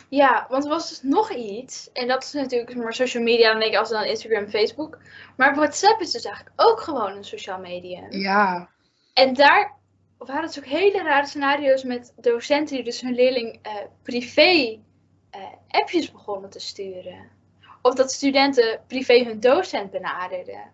Ja, 0.10 0.46
want 0.50 0.64
er 0.64 0.70
was 0.70 0.90
dus 0.90 1.02
nog 1.02 1.32
iets. 1.32 1.92
En 1.92 2.08
dat 2.08 2.24
is 2.24 2.34
natuurlijk 2.34 2.76
maar 2.76 2.94
social 2.94 3.24
media, 3.24 3.52
dan 3.52 3.60
denk 3.60 3.72
ik 3.72 3.80
als 3.80 3.90
dan 3.90 4.04
Instagram, 4.04 4.48
Facebook. 4.48 5.00
Maar 5.38 5.56
WhatsApp 5.56 6.02
is 6.02 6.12
dus 6.12 6.26
eigenlijk 6.26 6.62
ook 6.62 6.80
gewoon 6.80 7.16
een 7.16 7.24
sociaal 7.24 7.60
media. 7.60 8.06
Ja. 8.10 8.70
En 9.14 9.34
daar 9.34 9.81
waren 10.28 10.48
dus 10.48 10.58
ook 10.58 10.66
hele 10.66 11.04
rare 11.04 11.28
scenario's 11.28 11.84
met 11.84 12.14
docenten 12.16 12.76
die 12.76 12.84
dus 12.84 13.02
hun 13.02 13.16
leerling 13.16 13.68
uh, 13.68 13.74
privé 14.02 14.80
uh, 15.36 15.42
appjes 15.68 16.12
begonnen 16.12 16.50
te 16.50 16.60
sturen. 16.60 17.30
Of 17.82 17.94
dat 17.94 18.12
studenten 18.12 18.82
privé 18.88 19.24
hun 19.24 19.40
docent 19.40 19.92
benaderden. 19.92 20.72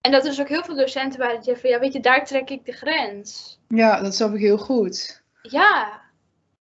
En 0.00 0.10
dat 0.10 0.22
er 0.22 0.28
dus 0.28 0.40
ook 0.40 0.48
heel 0.48 0.64
veel 0.64 0.76
docenten 0.76 1.18
waren 1.18 1.34
die 1.34 1.44
zeggen 1.44 1.62
van, 1.62 1.70
ja 1.70 1.78
weet 1.78 1.92
je, 1.92 2.00
daar 2.00 2.26
trek 2.26 2.50
ik 2.50 2.64
de 2.64 2.72
grens. 2.72 3.58
Ja, 3.68 4.00
dat 4.00 4.14
snap 4.14 4.34
ik 4.34 4.40
heel 4.40 4.58
goed. 4.58 5.22
Ja. 5.42 6.02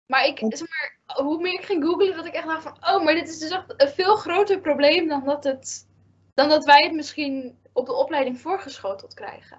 Maar 0.06 0.26
ik, 0.26 0.38
zeg 0.40 0.70
maar, 0.70 0.98
hoe 1.26 1.42
meer 1.42 1.54
ik 1.54 1.66
ging 1.66 1.84
googlen, 1.84 2.16
dat 2.16 2.26
ik 2.26 2.34
echt 2.34 2.48
dacht 2.48 2.64
van, 2.64 2.78
oh, 2.94 3.04
maar 3.04 3.14
dit 3.14 3.30
is 3.30 3.40
dus 3.40 3.50
echt 3.50 3.74
een 3.78 3.90
veel 3.90 4.16
groter 4.16 4.60
probleem 4.60 5.08
dan 5.08 5.24
dat, 5.26 5.44
het, 5.44 5.88
dan 6.34 6.50
dat 6.50 6.66
wij 6.66 6.84
het 6.84 6.94
misschien 6.94 7.58
op 7.74 7.86
de 7.86 7.94
opleiding 7.94 8.40
voorgeschoteld 8.40 9.14
krijgen. 9.14 9.58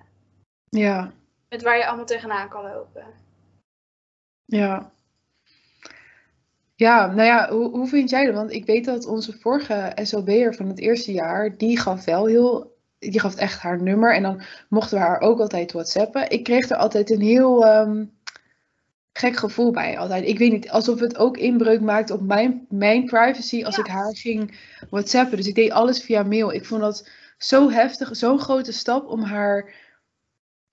Ja. 0.69 1.13
Met 1.55 1.63
waar 1.63 1.77
je 1.77 1.87
allemaal 1.87 2.05
tegenaan 2.05 2.49
kan 2.49 2.63
lopen. 2.63 3.05
Ja. 4.45 4.93
Ja, 6.75 7.07
nou 7.07 7.23
ja, 7.23 7.51
hoe, 7.51 7.71
hoe 7.71 7.87
vind 7.87 8.11
jij 8.11 8.27
dat? 8.27 8.35
Want 8.35 8.53
ik 8.53 8.67
weet 8.67 8.85
dat 8.85 9.07
onze 9.07 9.39
vorige 9.39 9.93
SLB'er 10.03 10.55
van 10.55 10.69
het 10.69 10.79
eerste 10.79 11.13
jaar, 11.13 11.57
die 11.57 11.79
gaf 11.79 12.05
wel 12.05 12.27
heel, 12.27 12.77
die 12.99 13.21
gaf 13.21 13.37
echt 13.37 13.61
haar 13.61 13.83
nummer. 13.83 14.15
En 14.15 14.23
dan 14.23 14.43
mochten 14.69 14.99
we 14.99 15.05
haar 15.05 15.21
ook 15.21 15.41
altijd 15.41 15.73
whatsappen. 15.73 16.31
Ik 16.31 16.45
kreeg 16.45 16.71
er 16.71 16.77
altijd 16.77 17.11
een 17.11 17.21
heel 17.21 17.67
um, 17.67 18.19
gek 19.13 19.37
gevoel 19.37 19.71
bij. 19.71 19.99
Altijd. 19.99 20.27
Ik 20.27 20.39
weet 20.39 20.53
niet, 20.53 20.71
alsof 20.71 21.01
het 21.01 21.17
ook 21.17 21.37
inbreuk 21.37 21.81
maakt 21.81 22.11
op 22.11 22.21
mijn, 22.21 22.67
mijn 22.69 23.05
privacy 23.05 23.65
als 23.65 23.77
ja. 23.77 23.83
ik 23.83 23.89
haar 23.89 24.17
ging 24.17 24.59
whatsappen. 24.91 25.37
Dus 25.37 25.47
ik 25.47 25.55
deed 25.55 25.71
alles 25.71 26.03
via 26.03 26.23
mail. 26.23 26.53
Ik 26.53 26.65
vond 26.65 26.81
dat 26.81 27.09
zo 27.39 27.71
heftig, 27.71 28.17
zo'n 28.17 28.41
grote 28.41 28.73
stap 28.73 29.07
om 29.09 29.23
haar 29.23 29.73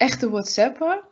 echte 0.02 0.30
WhatsAppen. 0.30 1.04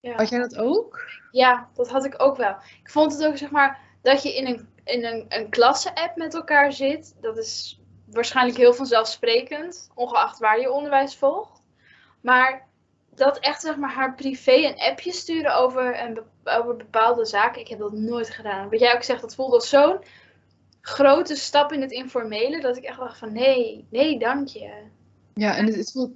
Ja. 0.00 0.14
Had 0.14 0.28
jij 0.28 0.38
dat 0.38 0.56
ook? 0.56 1.00
Ja, 1.30 1.68
dat 1.74 1.88
had 1.88 2.04
ik 2.04 2.14
ook 2.22 2.36
wel. 2.36 2.56
Ik 2.82 2.90
vond 2.90 3.12
het 3.12 3.26
ook, 3.26 3.36
zeg 3.36 3.50
maar, 3.50 3.78
dat 4.02 4.22
je 4.22 4.36
in 4.36 4.46
een, 4.46 4.68
in 4.84 5.04
een, 5.04 5.24
een 5.28 5.48
klasse-app 5.48 6.16
met 6.16 6.34
elkaar 6.34 6.72
zit. 6.72 7.14
Dat 7.20 7.38
is 7.38 7.80
waarschijnlijk 8.06 8.58
heel 8.58 8.74
vanzelfsprekend, 8.74 9.90
ongeacht 9.94 10.38
waar 10.38 10.60
je 10.60 10.72
onderwijs 10.72 11.16
volgt. 11.16 11.62
Maar 12.20 12.68
dat 13.14 13.38
echt, 13.38 13.60
zeg 13.60 13.76
maar, 13.76 13.92
haar 13.92 14.14
privé 14.14 14.52
een 14.52 14.78
appje 14.78 15.12
sturen 15.12 15.56
over, 15.56 16.00
een, 16.00 16.20
over 16.44 16.76
bepaalde 16.76 17.24
zaken, 17.24 17.60
ik 17.60 17.68
heb 17.68 17.78
dat 17.78 17.92
nooit 17.92 18.30
gedaan. 18.30 18.70
Wat 18.70 18.80
jij 18.80 18.94
ook 18.94 19.02
zegt, 19.02 19.20
dat 19.20 19.34
voelde 19.34 19.54
als 19.54 19.68
zo'n 19.68 19.98
grote 20.80 21.36
stap 21.36 21.72
in 21.72 21.80
het 21.80 21.90
informele, 21.90 22.60
dat 22.60 22.76
ik 22.76 22.84
echt 22.84 22.98
dacht 22.98 23.18
van, 23.18 23.32
nee, 23.32 23.86
nee, 23.90 24.18
dank 24.18 24.48
je. 24.48 24.72
Ja, 25.34 25.56
en 25.56 25.66
het, 25.66 25.74
het 25.74 25.92
voelt, 25.92 26.12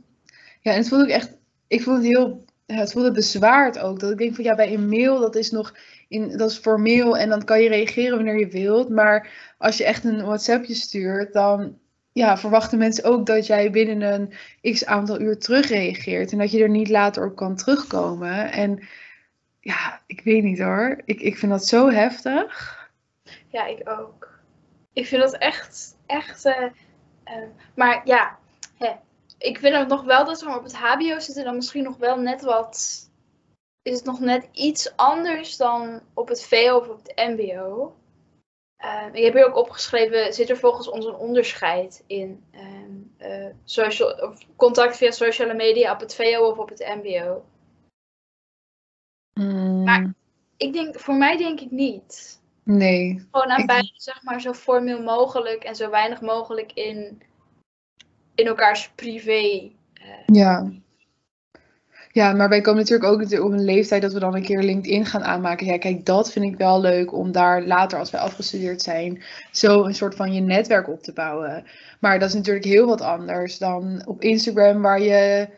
ja, 0.60 0.72
en 0.72 0.78
het 0.78 0.88
voelt 0.88 1.02
ook 1.02 1.08
echt 1.08 1.40
ik 1.72 1.82
vond 1.82 1.96
het 1.96 2.06
heel, 2.06 2.44
het 2.66 2.92
voelde 2.92 3.12
bezwaard 3.12 3.78
ook. 3.78 4.00
Dat 4.00 4.10
ik 4.10 4.18
denk 4.18 4.34
van 4.34 4.44
ja, 4.44 4.54
bij 4.54 4.74
een 4.74 4.88
mail, 4.88 5.20
dat 5.20 5.34
is 5.36 5.50
nog 5.50 5.74
in, 6.08 6.36
dat 6.36 6.50
is 6.50 6.58
formeel 6.58 7.16
en 7.16 7.28
dan 7.28 7.44
kan 7.44 7.62
je 7.62 7.68
reageren 7.68 8.16
wanneer 8.16 8.38
je 8.38 8.48
wilt. 8.48 8.88
Maar 8.88 9.30
als 9.58 9.76
je 9.76 9.84
echt 9.84 10.04
een 10.04 10.24
WhatsAppje 10.24 10.74
stuurt, 10.74 11.32
dan 11.32 11.78
ja, 12.12 12.38
verwachten 12.38 12.78
mensen 12.78 13.04
ook 13.04 13.26
dat 13.26 13.46
jij 13.46 13.70
binnen 13.70 14.30
een 14.62 14.72
x 14.72 14.84
aantal 14.86 15.20
uur 15.20 15.38
terugreageert. 15.38 16.32
En 16.32 16.38
dat 16.38 16.50
je 16.50 16.62
er 16.62 16.68
niet 16.68 16.88
later 16.88 17.26
op 17.26 17.36
kan 17.36 17.56
terugkomen. 17.56 18.52
En 18.52 18.82
ja, 19.60 20.00
ik 20.06 20.20
weet 20.24 20.42
niet 20.42 20.58
hoor. 20.60 21.00
Ik, 21.04 21.20
ik 21.20 21.38
vind 21.38 21.52
dat 21.52 21.66
zo 21.66 21.90
heftig. 21.90 22.80
Ja, 23.48 23.66
ik 23.66 23.88
ook. 23.88 24.40
Ik 24.92 25.06
vind 25.06 25.22
dat 25.22 25.36
echt, 25.36 25.96
echt. 26.06 26.44
eh, 26.44 26.62
eh, 27.24 27.34
maar 27.74 28.00
ja, 28.04 28.38
hè, 28.78 28.90
ik 29.42 29.58
vind 29.58 29.76
het 29.76 29.88
nog 29.88 30.02
wel 30.04 30.24
dat 30.24 30.40
we 30.42 30.56
op 30.56 30.62
het 30.62 30.76
HBO 30.76 31.18
zitten 31.18 31.44
dan 31.44 31.54
misschien 31.54 31.82
nog 31.82 31.96
wel 31.96 32.16
net 32.18 32.42
wat. 32.42 33.00
Is 33.82 33.96
het 33.96 34.04
nog 34.04 34.20
net 34.20 34.48
iets 34.52 34.96
anders 34.96 35.56
dan 35.56 36.00
op 36.14 36.28
het 36.28 36.44
VO 36.44 36.76
of 36.76 36.88
op 36.88 37.00
het 37.02 37.16
MBO? 37.16 37.94
Eh, 38.76 39.06
ik 39.12 39.24
heb 39.24 39.32
hier 39.34 39.46
ook 39.46 39.56
opgeschreven, 39.56 40.34
zit 40.34 40.50
er 40.50 40.56
volgens 40.56 40.88
ons 40.88 41.04
een 41.04 41.14
onderscheid 41.14 42.02
in 42.06 42.44
ehm, 42.50 42.90
eh, 43.16 43.46
social, 43.64 44.10
of 44.28 44.38
contact 44.56 44.96
via 44.96 45.10
sociale 45.10 45.54
media 45.54 45.92
op 45.92 46.00
het 46.00 46.14
VO 46.14 46.46
of 46.50 46.58
op 46.58 46.68
het 46.68 46.78
MBO? 47.02 47.44
Mm, 49.34 49.82
Maar- 49.84 50.14
Ik 50.56 50.72
denk, 50.72 50.98
voor 50.98 51.14
mij 51.14 51.36
denk 51.36 51.60
ik 51.60 51.70
niet. 51.70 52.40
nee. 52.62 53.26
Gewoon 53.30 53.50
aan 53.50 53.60
Ik- 53.60 53.66
beide, 53.66 53.90
zeg 53.94 54.22
maar, 54.22 54.40
zo 54.40 54.52
formeel 54.52 55.02
mogelijk 55.02 55.64
en 55.64 55.76
zo 55.76 55.90
weinig 55.90 56.20
mogelijk 56.20 56.72
in, 56.72 57.22
in 58.34 58.46
elkaars 58.46 58.90
privé. 58.94 59.70
eh, 59.94 60.08
Ja. 60.26 60.70
Ja, 62.12 62.32
maar 62.32 62.48
wij 62.48 62.60
komen 62.60 62.80
natuurlijk 62.80 63.10
ook 63.12 63.42
op 63.44 63.52
een 63.52 63.64
leeftijd 63.64 64.02
dat 64.02 64.12
we 64.12 64.18
dan 64.18 64.34
een 64.34 64.42
keer 64.42 64.62
LinkedIn 64.62 65.06
gaan 65.06 65.24
aanmaken. 65.24 65.66
Ja, 65.66 65.78
kijk, 65.78 66.04
dat 66.06 66.32
vind 66.32 66.44
ik 66.44 66.56
wel 66.56 66.80
leuk 66.80 67.12
om 67.12 67.32
daar 67.32 67.62
later, 67.62 67.98
als 67.98 68.10
wij 68.10 68.20
afgestudeerd 68.20 68.82
zijn, 68.82 69.22
zo 69.50 69.84
een 69.84 69.94
soort 69.94 70.14
van 70.14 70.32
je 70.32 70.40
netwerk 70.40 70.88
op 70.88 71.02
te 71.02 71.12
bouwen. 71.12 71.64
Maar 72.00 72.18
dat 72.18 72.28
is 72.28 72.34
natuurlijk 72.34 72.64
heel 72.64 72.86
wat 72.86 73.00
anders 73.00 73.58
dan 73.58 74.02
op 74.06 74.22
Instagram, 74.22 74.82
waar 74.82 75.00
je 75.00 75.48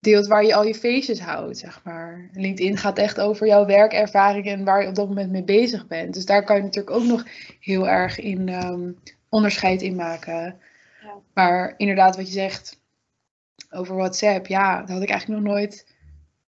deelt 0.00 0.26
waar 0.26 0.44
je 0.44 0.54
al 0.54 0.64
je 0.64 0.74
feestjes 0.74 1.20
houdt, 1.20 1.58
zeg 1.58 1.80
maar. 1.84 2.28
LinkedIn 2.32 2.76
gaat 2.76 2.98
echt 2.98 3.20
over 3.20 3.46
jouw 3.46 3.66
werkervaring 3.66 4.46
en 4.46 4.64
waar 4.64 4.82
je 4.82 4.88
op 4.88 4.94
dat 4.94 5.08
moment 5.08 5.30
mee 5.30 5.44
bezig 5.44 5.86
bent. 5.86 6.14
Dus 6.14 6.26
daar 6.26 6.44
kan 6.44 6.56
je 6.56 6.62
natuurlijk 6.62 6.96
ook 6.96 7.04
nog 7.04 7.24
heel 7.60 7.88
erg 7.88 8.18
in 8.18 8.48
ehm, 8.48 8.90
onderscheid 9.28 9.82
in 9.82 9.94
maken. 9.94 10.56
Ja. 11.04 11.20
Maar 11.34 11.74
inderdaad, 11.76 12.16
wat 12.16 12.26
je 12.26 12.32
zegt 12.32 12.80
over 13.70 13.96
WhatsApp, 13.96 14.46
ja, 14.46 14.82
daar 14.82 14.94
had 14.94 15.02
ik 15.02 15.10
eigenlijk 15.10 15.40
nog 15.42 15.52
nooit 15.52 15.86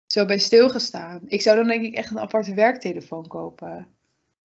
zo 0.06 0.24
bij 0.24 0.38
stilgestaan. 0.38 1.20
Ik 1.26 1.42
zou 1.42 1.56
dan 1.56 1.66
denk 1.66 1.84
ik 1.84 1.94
echt 1.94 2.10
een 2.10 2.20
aparte 2.20 2.54
werktelefoon 2.54 3.26
kopen. 3.26 3.86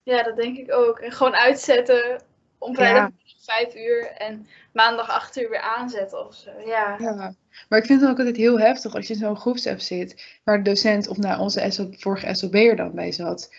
Ja, 0.03 0.23
dat 0.23 0.35
denk 0.35 0.57
ik 0.57 0.73
ook. 0.73 0.99
En 0.99 1.11
gewoon 1.11 1.35
uitzetten 1.35 2.21
om 2.57 2.75
vrijdag 2.75 3.09
vijf 3.45 3.75
uur 3.75 4.11
en 4.11 4.47
maandag 4.73 5.09
acht 5.09 5.37
uur 5.37 5.49
weer 5.49 5.61
aanzetten 5.61 6.25
of 6.27 6.35
zo. 6.35 6.51
Ja. 6.65 6.95
Ja. 6.99 7.33
Maar 7.69 7.79
ik 7.79 7.85
vind 7.85 8.01
het 8.01 8.09
ook 8.09 8.17
altijd 8.17 8.35
heel 8.35 8.59
heftig 8.59 8.95
als 8.95 9.07
je 9.07 9.13
in 9.13 9.19
zo'n 9.19 9.37
groepsapp 9.37 9.79
zit, 9.79 10.39
waar 10.43 10.63
de 10.63 10.69
docent 10.69 11.07
of 11.07 11.17
nou, 11.17 11.39
onze 11.39 11.71
SO, 11.71 11.87
vorige 11.91 12.35
SOB'er 12.35 12.75
dan 12.75 12.91
bij 12.91 13.11
zat. 13.11 13.53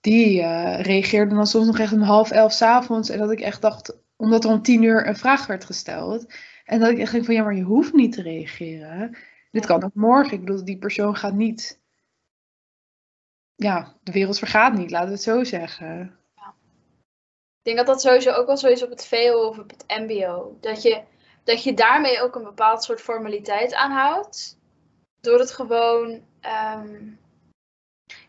Die 0.00 0.42
eh, 0.42 0.80
reageerde 0.80 1.34
dan 1.34 1.46
soms 1.46 1.66
nog 1.66 1.78
echt 1.78 1.92
om 1.92 2.02
half 2.02 2.30
elf 2.30 2.52
's 2.52 2.62
avonds. 2.62 3.10
En 3.10 3.18
dat 3.18 3.30
ik 3.30 3.40
echt 3.40 3.62
dacht, 3.62 3.96
omdat 4.22 4.44
er 4.44 4.50
om 4.50 4.62
tien 4.62 4.82
uur 4.82 5.06
een 5.06 5.16
vraag 5.16 5.46
werd 5.46 5.64
gesteld. 5.64 6.26
En 6.64 6.80
dat 6.80 6.90
ik 6.90 6.98
echt 6.98 7.12
denk 7.12 7.24
van, 7.24 7.34
ja, 7.34 7.42
maar 7.42 7.54
je 7.54 7.62
hoeft 7.62 7.92
niet 7.92 8.12
te 8.12 8.22
reageren. 8.22 9.16
Dit 9.50 9.66
kan 9.66 9.84
ook 9.84 9.94
morgen. 9.94 10.32
Ik 10.32 10.44
bedoel, 10.44 10.64
die 10.64 10.78
persoon 10.78 11.16
gaat 11.16 11.34
niet... 11.34 11.80
Ja, 13.54 13.96
de 14.02 14.12
wereld 14.12 14.38
vergaat 14.38 14.72
niet, 14.72 14.90
laten 14.90 15.08
we 15.08 15.14
het 15.14 15.22
zo 15.22 15.44
zeggen. 15.44 16.18
Ik 17.58 17.62
denk 17.62 17.76
dat 17.76 17.86
dat 17.86 18.00
sowieso 18.00 18.30
ook 18.30 18.46
wel 18.46 18.56
zo 18.56 18.68
is 18.68 18.82
op 18.82 18.90
het 18.90 19.06
VO 19.06 19.48
of 19.48 19.58
op 19.58 19.70
het 19.70 19.84
MBO. 19.88 20.56
Dat 20.60 20.82
je, 20.82 21.02
dat 21.44 21.62
je 21.62 21.74
daarmee 21.74 22.22
ook 22.22 22.34
een 22.34 22.44
bepaald 22.44 22.82
soort 22.82 23.00
formaliteit 23.00 23.74
aanhoudt. 23.74 24.58
Door 25.20 25.38
het 25.38 25.50
gewoon. 25.50 26.22
ehm, 26.40 27.10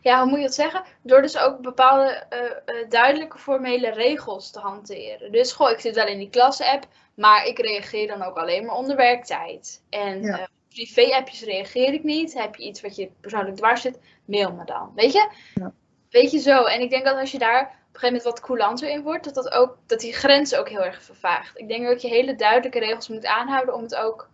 ja, 0.04 0.20
hoe 0.20 0.28
moet 0.30 0.38
je 0.38 0.44
dat 0.44 0.54
zeggen? 0.54 0.82
Door 1.02 1.22
dus 1.22 1.38
ook 1.38 1.58
bepaalde 1.60 2.26
eh, 2.28 2.40
eh, 2.44 2.88
duidelijke 2.88 3.38
formele 3.38 3.90
regels 3.90 4.50
te 4.50 4.58
hanteren. 4.60 5.32
Dus 5.32 5.52
goh, 5.52 5.70
ik 5.70 5.80
zit 5.80 5.94
wel 5.94 6.06
in 6.06 6.18
die 6.18 6.30
klasse-app, 6.30 6.86
maar 7.14 7.46
ik 7.46 7.58
reageer 7.58 8.06
dan 8.06 8.22
ook 8.22 8.36
alleen 8.36 8.64
maar 8.64 8.74
onder 8.76 8.96
werktijd. 8.96 9.82
En 9.90 10.22
Ja. 10.22 10.38
eh, 10.38 10.44
privé-appjes 10.68 11.42
reageer 11.42 11.92
ik 11.92 12.02
niet. 12.02 12.34
Heb 12.34 12.54
je 12.56 12.64
iets 12.64 12.80
wat 12.80 12.96
je 12.96 13.10
persoonlijk 13.20 13.56
dwars 13.56 13.80
zit, 13.80 13.98
mail 14.24 14.52
me 14.52 14.64
dan. 14.64 14.92
Weet 14.94 15.12
je? 15.12 15.30
Ja. 15.54 15.72
Weet 16.10 16.30
je 16.30 16.38
zo. 16.38 16.64
En 16.64 16.80
ik 16.80 16.90
denk 16.90 17.04
dat 17.04 17.16
als 17.18 17.30
je 17.32 17.38
daar 17.38 17.60
op 17.60 17.68
een 17.68 18.00
gegeven 18.00 18.06
moment 18.06 18.22
wat 18.24 18.40
coulanter 18.40 18.88
in 18.88 19.02
wordt, 19.02 19.24
dat, 19.24 19.34
dat, 19.34 19.50
ook, 19.52 19.78
dat 19.86 20.00
die 20.00 20.12
grens 20.12 20.54
ook 20.54 20.68
heel 20.68 20.84
erg 20.84 21.02
vervaagt. 21.02 21.58
Ik 21.58 21.68
denk 21.68 21.86
dat 21.86 22.02
je 22.02 22.08
hele 22.08 22.34
duidelijke 22.34 22.78
regels 22.78 23.08
moet 23.08 23.26
aanhouden 23.26 23.74
om 23.74 23.82
het 23.82 23.94
ook 23.94 24.28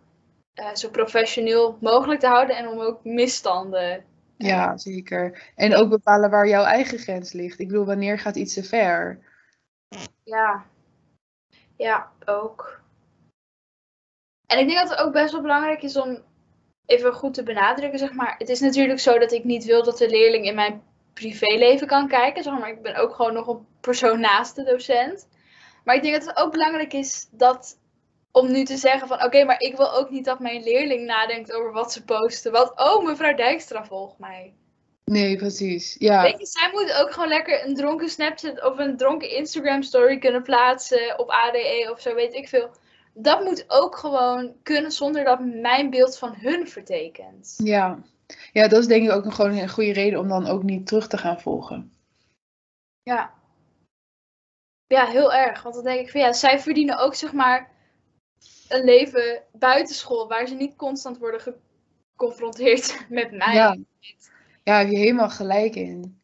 zo 0.73 0.89
professioneel 0.89 1.77
mogelijk 1.81 2.19
te 2.19 2.27
houden 2.27 2.55
en 2.55 2.67
om 2.67 2.79
ook 2.79 3.03
misstanden. 3.03 4.05
Ja, 4.41 4.77
zeker. 4.77 5.51
En 5.55 5.75
ook 5.75 5.89
bepalen 5.89 6.29
waar 6.29 6.47
jouw 6.47 6.63
eigen 6.63 6.97
grens 6.97 7.31
ligt. 7.31 7.59
Ik 7.59 7.67
bedoel, 7.67 7.85
wanneer 7.85 8.19
gaat 8.19 8.35
iets 8.35 8.53
te 8.53 8.63
ver? 8.63 9.19
Ja. 10.23 10.65
Ja, 11.75 12.11
ook. 12.25 12.81
En 14.47 14.59
ik 14.59 14.67
denk 14.67 14.79
dat 14.79 14.89
het 14.89 14.99
ook 14.99 15.13
best 15.13 15.31
wel 15.31 15.41
belangrijk 15.41 15.81
is 15.81 15.97
om 15.97 16.23
even 16.85 17.13
goed 17.13 17.33
te 17.33 17.43
benadrukken, 17.43 17.99
zeg 17.99 18.13
maar. 18.13 18.35
Het 18.37 18.49
is 18.49 18.59
natuurlijk 18.59 18.99
zo 18.99 19.19
dat 19.19 19.31
ik 19.31 19.43
niet 19.43 19.65
wil 19.65 19.83
dat 19.83 19.97
de 19.97 20.09
leerling 20.09 20.45
in 20.45 20.55
mijn 20.55 20.81
privéleven 21.13 21.87
kan 21.87 22.07
kijken, 22.07 22.43
zeg 22.43 22.59
maar. 22.59 22.69
Ik 22.69 22.81
ben 22.81 22.95
ook 22.95 23.15
gewoon 23.15 23.33
nog 23.33 23.47
een 23.47 23.65
persoon 23.81 24.19
naast 24.19 24.55
de 24.55 24.63
docent. 24.63 25.27
Maar 25.83 25.95
ik 25.95 26.01
denk 26.01 26.13
dat 26.13 26.25
het 26.25 26.37
ook 26.37 26.51
belangrijk 26.51 26.93
is 26.93 27.27
dat 27.31 27.77
om 28.31 28.51
nu 28.51 28.63
te 28.63 28.77
zeggen 28.77 29.07
van 29.07 29.23
oké, 29.23 29.43
maar 29.43 29.59
ik 29.59 29.77
wil 29.77 29.93
ook 29.93 30.09
niet 30.09 30.25
dat 30.25 30.39
mijn 30.39 30.63
leerling 30.63 31.05
nadenkt 31.05 31.53
over 31.53 31.71
wat 31.71 31.93
ze 31.93 32.03
posten. 32.03 32.51
Want 32.51 32.79
oh, 32.79 33.05
mevrouw 33.05 33.35
Dijkstra 33.35 33.85
volgt 33.85 34.19
mij. 34.19 34.53
Nee, 35.05 35.35
precies. 35.37 35.95
Ja, 35.99 36.21
Weet 36.21 36.39
je, 36.39 36.45
zij 36.45 36.69
moet 36.71 36.93
ook 36.93 37.11
gewoon 37.11 37.29
lekker 37.29 37.65
een 37.65 37.75
dronken 37.75 38.09
Snapchat 38.09 38.63
of 38.63 38.77
een 38.77 38.97
dronken 38.97 39.35
Instagram 39.35 39.83
story 39.83 40.17
kunnen 40.17 40.43
plaatsen 40.43 41.19
op 41.19 41.29
ADE 41.29 41.89
of 41.91 42.01
zo, 42.01 42.15
weet 42.15 42.33
ik 42.33 42.47
veel. 42.47 42.69
Dat 43.13 43.43
moet 43.43 43.65
ook 43.67 43.97
gewoon 43.97 44.53
kunnen 44.63 44.91
zonder 44.91 45.23
dat 45.23 45.39
mijn 45.39 45.89
beeld 45.89 46.17
van 46.17 46.35
hun 46.35 46.67
vertekent. 46.67 47.55
ja. 47.63 47.99
Ja, 48.51 48.67
dat 48.67 48.79
is 48.79 48.87
denk 48.87 49.03
ik 49.03 49.11
ook 49.11 49.25
een, 49.25 49.33
gewoon 49.33 49.57
een 49.57 49.69
goede 49.69 49.93
reden 49.93 50.19
om 50.19 50.27
dan 50.27 50.47
ook 50.47 50.63
niet 50.63 50.87
terug 50.87 51.07
te 51.07 51.17
gaan 51.17 51.41
volgen. 51.41 51.93
Ja. 53.03 53.33
Ja, 54.87 55.05
heel 55.05 55.33
erg. 55.33 55.63
Want 55.63 55.75
dan 55.75 55.83
denk 55.83 55.99
ik 55.99 56.09
van 56.09 56.19
ja, 56.21 56.33
zij 56.33 56.59
verdienen 56.59 56.99
ook 56.99 57.15
zeg 57.15 57.33
maar 57.33 57.70
een 58.73 58.83
leven 58.83 59.43
buitenschool 59.53 60.27
waar 60.27 60.47
ze 60.47 60.55
niet 60.55 60.75
constant 60.75 61.17
worden 61.17 61.41
geconfronteerd 62.15 62.99
met 63.09 63.31
mij. 63.31 63.53
Ja. 63.53 63.77
Ja, 64.63 64.77
heb 64.77 64.89
je 64.89 64.97
helemaal 64.97 65.29
gelijk 65.29 65.75
in. 65.75 66.21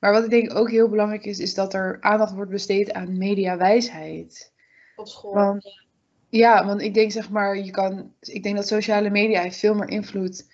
Maar 0.00 0.12
wat 0.12 0.24
ik 0.24 0.30
denk 0.30 0.54
ook 0.54 0.70
heel 0.70 0.88
belangrijk 0.88 1.24
is, 1.24 1.38
is 1.38 1.54
dat 1.54 1.74
er 1.74 1.96
aandacht 2.00 2.34
wordt 2.34 2.50
besteed 2.50 2.92
aan 2.92 3.18
mediawijsheid. 3.18 4.52
Op 4.96 5.06
school. 5.08 5.34
Want- 5.34 5.86
Ja, 6.28 6.66
want 6.66 6.82
ik 6.82 6.94
denk 6.94 7.12
zeg 7.12 7.30
maar, 7.30 7.56
je 7.58 7.70
kan, 7.70 8.12
ik 8.20 8.42
denk 8.42 8.56
dat 8.56 8.66
sociale 8.66 9.10
media 9.10 9.40
heeft 9.42 9.58
veel 9.58 9.74
meer 9.74 9.88
invloed 9.88 10.46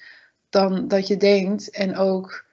dan 0.50 0.88
dat 0.88 1.07
je 1.07 1.16
denkt. 1.16 1.70
En 1.70 1.96
ook, 1.96 2.44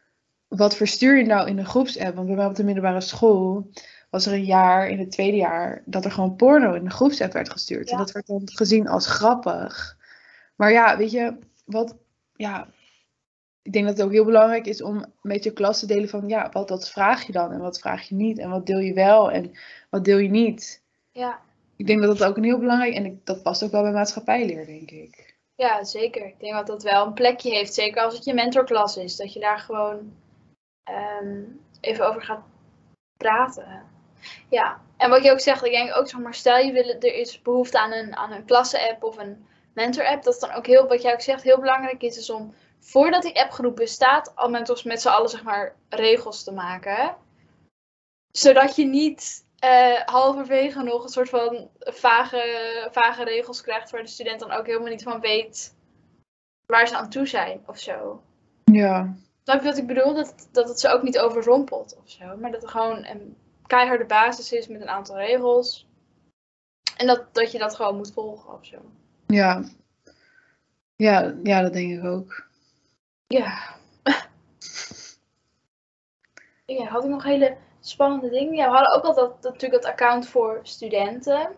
wat 0.48 0.76
verstuur 0.76 1.18
je 1.18 1.26
nou 1.26 1.48
in 1.48 1.58
een 1.58 1.66
groepsapp? 1.66 2.16
Want 2.16 2.28
bij 2.28 2.36
mij 2.36 2.46
op 2.46 2.56
de 2.56 2.64
middelbare 2.64 3.02
school 3.02 3.70
was 4.12 4.26
er 4.26 4.34
een 4.34 4.46
jaar, 4.46 4.90
in 4.90 5.00
het 5.00 5.12
tweede 5.12 5.38
jaar, 5.38 5.82
dat 5.86 6.06
er 6.06 6.12
gewoon 6.12 6.36
porno 6.36 6.74
in 6.74 6.84
de 6.84 6.90
groepsapp 6.90 7.34
werd 7.34 7.50
gestuurd. 7.52 7.86
Ja. 7.88 7.92
En 7.92 7.98
dat 7.98 8.12
werd 8.12 8.28
dan 8.28 8.42
gezien 8.46 8.88
als 8.88 9.08
grappig. 9.08 9.98
Maar 10.56 10.72
ja, 10.72 10.98
weet 10.98 11.12
je, 11.12 11.38
wat, 11.66 11.96
ja, 12.36 12.68
ik 13.62 13.74
denk 13.74 13.86
dat 13.86 13.98
het 13.98 14.06
ook 14.06 14.12
heel 14.12 14.26
belangrijk 14.26 14.66
is 14.66 14.82
om 14.82 15.06
met 15.22 15.44
je 15.44 15.54
klas 15.54 15.80
te 15.80 15.86
delen 15.86 16.10
van, 16.10 16.28
ja, 16.28 16.50
wat, 16.52 16.70
wat 16.70 16.90
vraag 16.90 17.26
je 17.26 17.32
dan 17.32 17.52
en 17.52 17.60
wat 17.60 17.80
vraag 17.80 18.08
je 18.10 18.16
niet? 18.16 18.38
En 18.40 18.50
wat 18.50 18.66
deel 18.66 18.80
je 18.80 18.94
wel 18.94 19.32
en 19.32 19.52
wat 19.90 20.06
deel 20.06 20.18
je 20.18 20.30
niet? 20.30 20.82
Ja. 21.12 21.40
Ik 21.76 21.88
denk 21.88 22.02
dat 22.02 22.18
dat 22.18 22.28
ook 22.30 22.38
een 22.38 22.44
heel 22.44 22.60
belangrijk 22.60 22.94
en 22.94 23.06
ik- 23.06 23.26
dat 23.26 23.44
past 23.44 23.64
ook 23.64 23.72
wel 23.72 23.82
bij 23.82 23.92
maatschappijleer, 23.92 24.66
denk 24.66 24.92
ik. 24.92 25.36
ja, 25.56 25.84
zeker. 25.84 26.26
Ik 26.26 26.40
denk 26.40 26.54
dat 26.54 26.68
dat 26.68 26.84
wel 26.84 27.06
een 27.06 27.14
plekje 27.14 27.52
heeft. 27.52 27.74
Zeker 27.74 28.02
als 28.04 28.16
het 28.16 28.26
je 28.26 28.34
mentorklas 28.34 28.98
is. 28.98 29.16
Dat 29.16 29.34
je 29.34 29.40
daar 29.40 29.60
gewoon 29.60 30.14
ehm, 30.84 31.42
even 31.82 32.08
over 32.08 32.22
gaat 32.22 32.44
praten. 33.18 33.84
Ja, 34.50 34.82
en 34.98 35.10
wat 35.10 35.24
je 35.24 35.32
ook 35.32 35.40
zegt, 35.40 35.66
ik 35.66 35.72
denk 35.72 35.96
ook, 35.98 36.10
zeg 36.10 36.20
maar, 36.20 36.34
stel 36.34 36.58
je 36.58 36.72
wil, 36.72 36.84
er 36.84 37.16
is 37.16 37.42
behoefte 37.42 37.80
aan 37.80 37.92
een, 37.92 38.16
aan 38.16 38.32
een 38.32 38.46
klasse-app 38.46 39.04
of 39.04 39.18
een 39.18 39.46
mentor-app. 39.74 40.24
Dat 40.24 40.34
is 40.34 40.40
dan 40.40 40.52
ook 40.52 40.66
heel, 40.66 40.88
wat 40.88 41.02
jij 41.02 41.14
ook 41.14 41.22
zegt, 41.22 41.44
heel 41.44 41.60
belangrijk 41.60 42.02
is, 42.02 42.18
is 42.18 42.30
om 42.30 42.54
voordat 42.80 43.22
die 43.22 43.42
appgroep 43.42 43.76
bestaat, 43.76 44.36
al 44.36 44.50
met 44.50 44.70
ons 44.70 44.84
met 44.84 45.02
z'n 45.02 45.08
allen, 45.08 45.30
zeg 45.30 45.44
maar, 45.44 45.76
regels 45.90 46.44
te 46.44 46.52
maken. 46.52 47.16
Zodat 48.32 48.76
je 48.76 48.86
niet 48.86 49.46
eh, 49.60 50.02
halverwege 50.06 50.84
nog 50.84 51.04
een 51.04 51.10
soort 51.10 51.30
van 51.30 51.70
vage, 51.80 52.88
vage 52.92 53.24
regels 53.24 53.62
krijgt 53.62 53.90
waar 53.90 54.02
de 54.02 54.08
student 54.08 54.40
dan 54.40 54.52
ook 54.52 54.66
helemaal 54.66 54.90
niet 54.90 55.04
van 55.04 55.20
weet 55.20 55.76
waar 56.66 56.88
ze 56.88 56.98
aan 56.98 57.10
toe 57.10 57.26
zijn 57.26 57.64
of 57.66 57.78
zo. 57.78 58.22
Ja, 58.64 59.16
je 59.44 59.62
wat 59.62 59.78
ik 59.78 59.88
bedoel? 59.88 60.14
Dat, 60.14 60.50
dat 60.52 60.68
het 60.68 60.80
ze 60.80 60.90
ook 60.90 61.04
niet 61.04 61.20
overrompelt 61.20 61.98
of 62.04 62.10
zo. 62.10 62.38
Maar 62.38 62.52
dat 62.52 62.64
er 62.64 62.70
gewoon 62.70 63.06
een 63.06 63.38
keiharde 63.72 64.06
basis 64.06 64.52
is 64.52 64.68
met 64.68 64.82
een 64.82 64.90
aantal 64.90 65.18
regels. 65.18 65.88
En 66.98 67.08
dat, 67.08 67.34
dat 67.34 67.52
je 67.52 67.58
dat 67.58 67.76
gewoon 67.76 67.96
moet 67.96 68.14
volgen 68.14 68.54
of 68.54 68.66
zo. 68.66 68.78
ja. 69.28 69.64
Ja, 70.96 71.36
ja, 71.44 71.62
dat 71.62 71.74
denk 71.74 71.92
ik 71.98 72.04
ook. 72.04 72.48
Ja. 73.28 73.76
ja, 76.66 76.86
had 76.86 77.04
ik 77.04 77.10
nog 77.10 77.24
hele 77.24 77.58
spannende 77.80 78.30
dingen? 78.30 78.56
Ja, 78.56 78.70
we 78.70 78.76
hadden 78.76 78.96
ook 78.96 79.04
al 79.04 79.14
dat, 79.14 79.42
dat, 79.42 79.52
natuurlijk 79.54 79.82
dat 79.82 79.92
account 79.92 80.28
voor 80.28 80.60
studenten. 80.64 81.56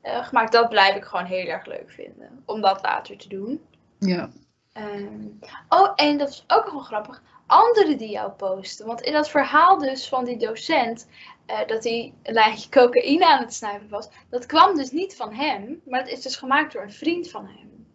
eh, 0.00 0.26
gemaakt. 0.26 0.52
Dat 0.52 0.68
blijf 0.68 0.96
ik 0.96 1.04
gewoon 1.04 1.24
heel 1.24 1.46
erg 1.46 1.66
leuk 1.66 1.90
vinden. 1.90 2.42
Om 2.46 2.60
dat 2.60 2.82
later 2.82 3.16
te 3.16 3.28
doen. 3.28 3.64
Ja. 3.98 4.30
Ehm, 4.72 5.26
oh, 5.68 5.92
en 5.96 6.18
dat 6.18 6.28
is 6.28 6.44
ook 6.46 6.70
wel 6.70 6.80
grappig. 6.80 7.22
Anderen 7.46 7.98
die 7.98 8.10
jou 8.10 8.30
posten. 8.30 8.86
Want 8.86 9.00
in 9.00 9.12
dat 9.12 9.30
verhaal 9.30 9.78
dus 9.78 10.08
van 10.08 10.24
die 10.24 10.36
docent. 10.38 11.08
eh, 11.46 11.66
dat 11.66 11.84
hij 11.84 12.14
een 12.22 12.32
lijntje 12.34 12.70
cocaïne 12.70 13.26
aan 13.26 13.40
het 13.42 13.54
snuiven 13.54 13.88
was. 13.88 14.08
Dat 14.30 14.46
kwam 14.46 14.76
dus 14.76 14.90
niet 14.90 15.16
van 15.16 15.32
hem. 15.34 15.82
Maar 15.84 16.00
het 16.00 16.08
is 16.08 16.22
dus 16.22 16.36
gemaakt 16.36 16.72
door 16.72 16.82
een 16.82 16.92
vriend 16.92 17.30
van 17.30 17.46
hem. 17.46 17.86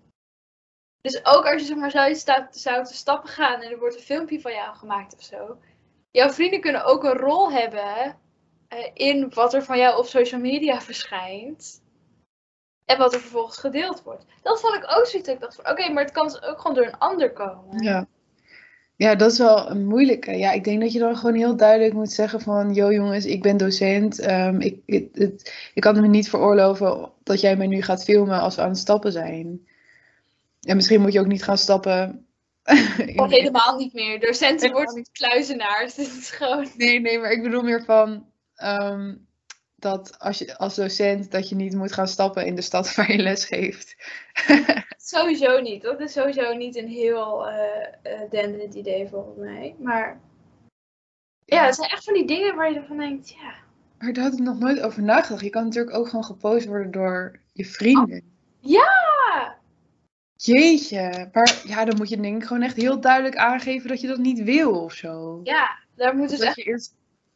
Dus 1.02 1.26
ook 1.26 1.46
als 1.46 1.62
je 1.62 1.68
zeg 1.68 1.78
maar 1.78 1.92
zou, 1.92 2.16
zou 2.50 2.86
te 2.86 2.94
stappen 2.94 3.30
gaan. 3.30 3.62
En 3.62 3.72
er 3.72 3.80
wordt 3.80 3.96
een 3.96 4.02
filmpje 4.02 4.42
van 4.42 4.54
jou 4.54 4.76
gemaakt 4.76 5.16
of 5.16 5.24
zo. 5.24 5.58
Jouw 6.12 6.30
vrienden 6.30 6.62
kunnen 6.62 6.86
ook 6.86 7.04
een 7.04 7.18
rol 7.18 7.52
hebben. 7.52 8.20
eh, 8.68 8.92
in 8.94 9.30
wat 9.34 9.54
er 9.54 9.64
van 9.64 9.78
jou 9.78 9.98
op 10.00 10.06
social 10.06 10.42
media 10.42 10.82
verschijnt. 10.82 11.84
En 12.86 12.98
wat 12.98 13.14
er 13.14 13.20
vervolgens 13.20 13.58
gedeeld 13.58 14.04
wordt. 14.04 14.26
Dat 14.42 14.60
vond 14.60 14.76
ik 14.76 14.84
ook 14.84 15.06
zoiets. 15.06 15.28
dat 15.28 15.36
Ik 15.36 15.42
dacht 15.42 15.56
van, 15.56 15.70
oké, 15.72 15.92
maar 15.92 16.04
het 16.04 16.14
kan 16.14 16.28
dus 16.28 16.44
ook 16.44 16.60
gewoon 16.60 16.76
door 16.76 16.86
een 16.86 16.98
ander 16.98 17.34
komen. 17.34 17.84
Ja. 17.84 18.08
Ja, 18.98 19.16
dat 19.16 19.32
is 19.32 19.38
wel 19.38 19.70
een 19.70 19.86
moeilijke. 19.86 20.32
Ja, 20.32 20.52
ik 20.52 20.64
denk 20.64 20.82
dat 20.82 20.92
je 20.92 21.00
dan 21.00 21.18
gewoon 21.18 21.36
heel 21.36 21.56
duidelijk 21.56 21.94
moet 21.94 22.12
zeggen 22.12 22.42
van... 22.42 22.74
Yo 22.74 22.92
jongens, 22.92 23.26
ik 23.26 23.42
ben 23.42 23.58
docent. 23.58 24.20
ehm, 24.20 24.60
ik, 24.60 24.80
ik, 24.86 25.10
het, 25.14 25.54
ik 25.74 25.82
kan 25.82 26.02
me 26.02 26.08
niet 26.08 26.30
veroorloven 26.30 27.12
dat 27.24 27.42
jij 27.42 27.56
mij 27.58 27.68
nu 27.68 27.82
gaat 27.82 28.04
filmen 28.04 28.40
als 28.40 28.56
we 28.56 28.62
aan 28.62 28.70
het 28.70 28.78
stappen 28.78 29.12
zijn. 29.12 29.68
En 30.62 30.76
misschien 30.76 31.02
moet 31.02 31.14
je 31.14 31.20
ook 31.20 31.26
niet 31.26 31.44
gaan 31.44 31.58
stappen. 31.58 32.28
Of 33.16 33.30
helemaal 33.30 33.78
niet 33.78 33.94
meer. 33.94 34.20
Docenten 34.20 34.72
worden 34.72 34.96
niet 34.96 35.12
kluizenaars. 35.12 35.96
Het 35.98 36.18
is 36.20 36.30
gewoon... 36.30 36.68
Nee, 36.78 37.00
nee, 37.00 37.20
maar 37.20 37.32
ik 37.32 37.44
bedoel 37.44 37.62
meer 37.62 37.84
van... 37.84 38.26
ehm, 38.56 39.14
dat 39.86 40.20
als 40.20 40.38
je 40.38 40.58
als 40.58 40.76
docent 40.76 41.32
dat 41.32 41.50
je 41.50 41.56
niet 41.56 41.76
moet 41.76 41.94
gaan 41.94 42.08
stappen 42.08 42.46
in 42.46 42.56
de 42.56 42.62
stad 42.62 42.96
waar 42.96 43.12
je 43.12 43.18
les 43.18 43.46
geeft. 43.46 43.96
Sowieso 45.14 45.62
niet. 45.62 45.82
Dat 45.82 46.00
is 46.00 46.12
sowieso 46.12 46.54
niet 46.54 46.76
een 46.76 46.88
heel 46.88 47.48
eh, 47.48 48.30
denderend 48.30 48.74
idee 48.74 49.08
volgens 49.08 49.38
mij. 49.38 49.76
Maar 49.80 50.20
ja, 51.46 51.66
het 51.66 51.76
zijn 51.76 51.90
echt 51.90 52.04
van 52.04 52.14
die 52.14 52.28
dingen 52.28 52.56
waar 52.56 52.72
je 52.72 52.80
ervan 52.80 52.98
denkt, 52.98 53.30
ja. 53.30 53.54
Maar 54.00 54.14
daar 54.14 54.24
had 54.24 54.34
ik 54.34 54.40
nog 54.40 54.60
nooit 54.60 54.82
over 54.82 55.04
nagedacht. 55.04 55.42
Je 55.42 55.50
kan 55.50 55.64
natuurlijk 55.64 55.96
ook 55.96 56.08
gewoon 56.08 56.26
gepost 56.26 56.66
worden 56.66 56.92
door 56.92 57.40
je 57.54 57.66
vrienden. 57.66 58.22
Ja! 58.60 59.58
Jeetje, 60.36 61.30
maar 61.34 61.62
ja, 61.66 61.86
dan 61.86 61.98
moet 61.98 62.10
je 62.10 62.18
denk 62.22 62.42
ik 62.42 62.48
gewoon 62.48 62.62
echt 62.62 62.76
heel 62.76 63.00
duidelijk 63.00 63.36
aangeven 63.36 63.90
dat 63.90 64.02
je 64.02 64.08
dat 64.08 64.18
niet 64.18 64.44
wil 64.44 64.84
of 64.84 64.94
zo. 64.94 65.40
Ja, 65.44 65.80
daar 65.96 66.16
moet 66.16 66.30
dus 66.30 66.40
dat 66.40 66.48
echt... 66.48 66.56
je 66.56 66.64
eerst, 66.64 66.96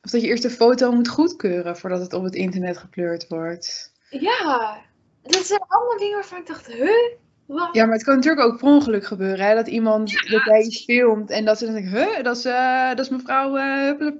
of 0.09 0.15
dat 0.15 0.23
je 0.23 0.27
eerst 0.27 0.43
de 0.43 0.49
foto 0.49 0.91
moet 0.91 1.07
goedkeuren 1.07 1.77
voordat 1.77 2.01
het 2.01 2.13
op 2.13 2.23
het 2.23 2.35
internet 2.35 2.77
gepleurd 2.77 3.27
wordt. 3.27 3.91
Ja! 4.09 4.81
Dat 5.21 5.45
zijn 5.45 5.59
allemaal 5.67 5.97
dingen 5.97 6.13
waarvan 6.15 6.39
ik 6.39 6.47
dacht, 6.47 6.67
huh? 6.67 7.11
Wat? 7.45 7.69
Ja, 7.71 7.85
maar 7.85 7.93
het 7.93 8.03
kan 8.03 8.15
natuurlijk 8.15 8.47
ook 8.47 8.57
per 8.57 8.67
ongeluk 8.67 9.05
gebeuren, 9.05 9.45
hè? 9.45 9.55
Dat 9.55 9.67
iemand 9.67 10.29
dat 10.29 10.43
jij 10.45 10.61
iets 10.61 10.83
filmt 10.83 11.29
en 11.29 11.45
dat 11.45 11.57
ze 11.57 11.65
dan 11.65 11.73
denken, 11.73 11.91
huh, 11.91 12.23
dat 12.23 12.37
is, 12.37 12.45
eh, 12.45 12.87
dat 12.89 12.99
is 12.99 13.09
mevrouw 13.09 13.57
uh. 13.57 14.19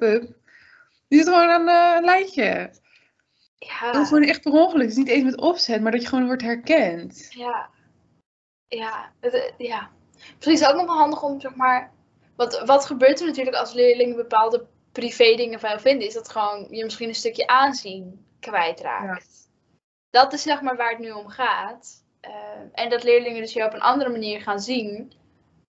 Die 1.08 1.20
zit 1.20 1.28
gewoon 1.28 1.50
aan 1.50 1.68
eh, 1.68 1.96
een 1.98 2.04
lijntje. 2.04 2.70
Dat 2.70 3.96
is 3.96 3.98
Ja, 3.98 4.06
gewoon 4.06 4.24
echt 4.24 4.42
per 4.42 4.52
ongeluk. 4.52 4.82
Het 4.82 4.92
is 4.92 4.98
niet 4.98 5.08
eens 5.08 5.24
met 5.24 5.40
opzet, 5.42 5.82
maar 5.82 5.92
dat 5.92 6.02
je 6.02 6.08
gewoon 6.08 6.26
wordt 6.26 6.42
herkend. 6.42 7.28
ja. 7.30 7.70
Ja, 8.68 9.12
het, 9.20 9.54
ja. 9.58 9.90
Misschien 10.36 10.54
is 10.54 10.60
het 10.60 10.70
ook 10.70 10.76
nog 10.76 10.86
wel 10.86 10.98
handig 10.98 11.24
om, 11.24 11.40
zeg 11.42 11.56
maar... 11.56 11.92
Wat, 12.36 12.64
wat 12.66 12.86
gebeurt 12.86 13.20
er 13.20 13.26
natuurlijk 13.26 13.56
als 13.56 13.74
leerlingen 13.74 14.16
bepaalde 14.16 14.66
privé 14.92 15.36
dingen 15.36 15.60
van 15.60 15.70
jou 15.70 15.82
vinden? 15.82 16.08
Is 16.08 16.14
dat 16.14 16.30
gewoon 16.30 16.68
je 16.70 16.84
misschien 16.84 17.08
een 17.08 17.16
stukje 17.16 17.48
aanzien 17.48 18.26
kwijtraakt. 18.40 19.50
Dat 20.10 20.34
is 20.34 20.42
zeg 20.42 20.62
maar 20.62 20.76
waar 20.76 20.90
het 20.90 21.00
nu 21.00 21.12
om 21.12 21.28
gaat. 21.28 22.04
Eh, 22.20 22.32
en 22.72 22.90
dat 22.90 23.04
leerlingen 23.04 23.42
dus 23.42 23.54
jou 23.54 23.68
op 23.68 23.74
een 23.74 23.82
andere 23.82 24.10
manier 24.10 24.42
gaan 24.42 24.60
zien 24.60 25.14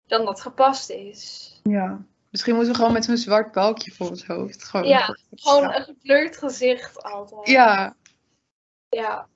dan 0.07 0.25
dat 0.25 0.41
gepast 0.41 0.89
is. 0.89 1.53
Ja. 1.63 2.05
Misschien 2.29 2.55
moeten 2.55 2.73
we 2.73 2.79
gewoon 2.79 2.93
met 2.93 3.05
zo'n 3.05 3.17
zwart 3.17 3.51
balkje 3.51 3.91
voor 3.91 4.09
ons 4.09 4.25
hoofd. 4.25 4.63
Gewoon, 4.63 4.87
Ja, 4.87 5.17
Gewoon 5.35 5.73
een 5.73 5.83
gekleurd 5.83 6.37
gezicht 6.37 7.03
altijd. 7.03 7.47
Ja, 7.47 7.95
Ja. 8.89 9.27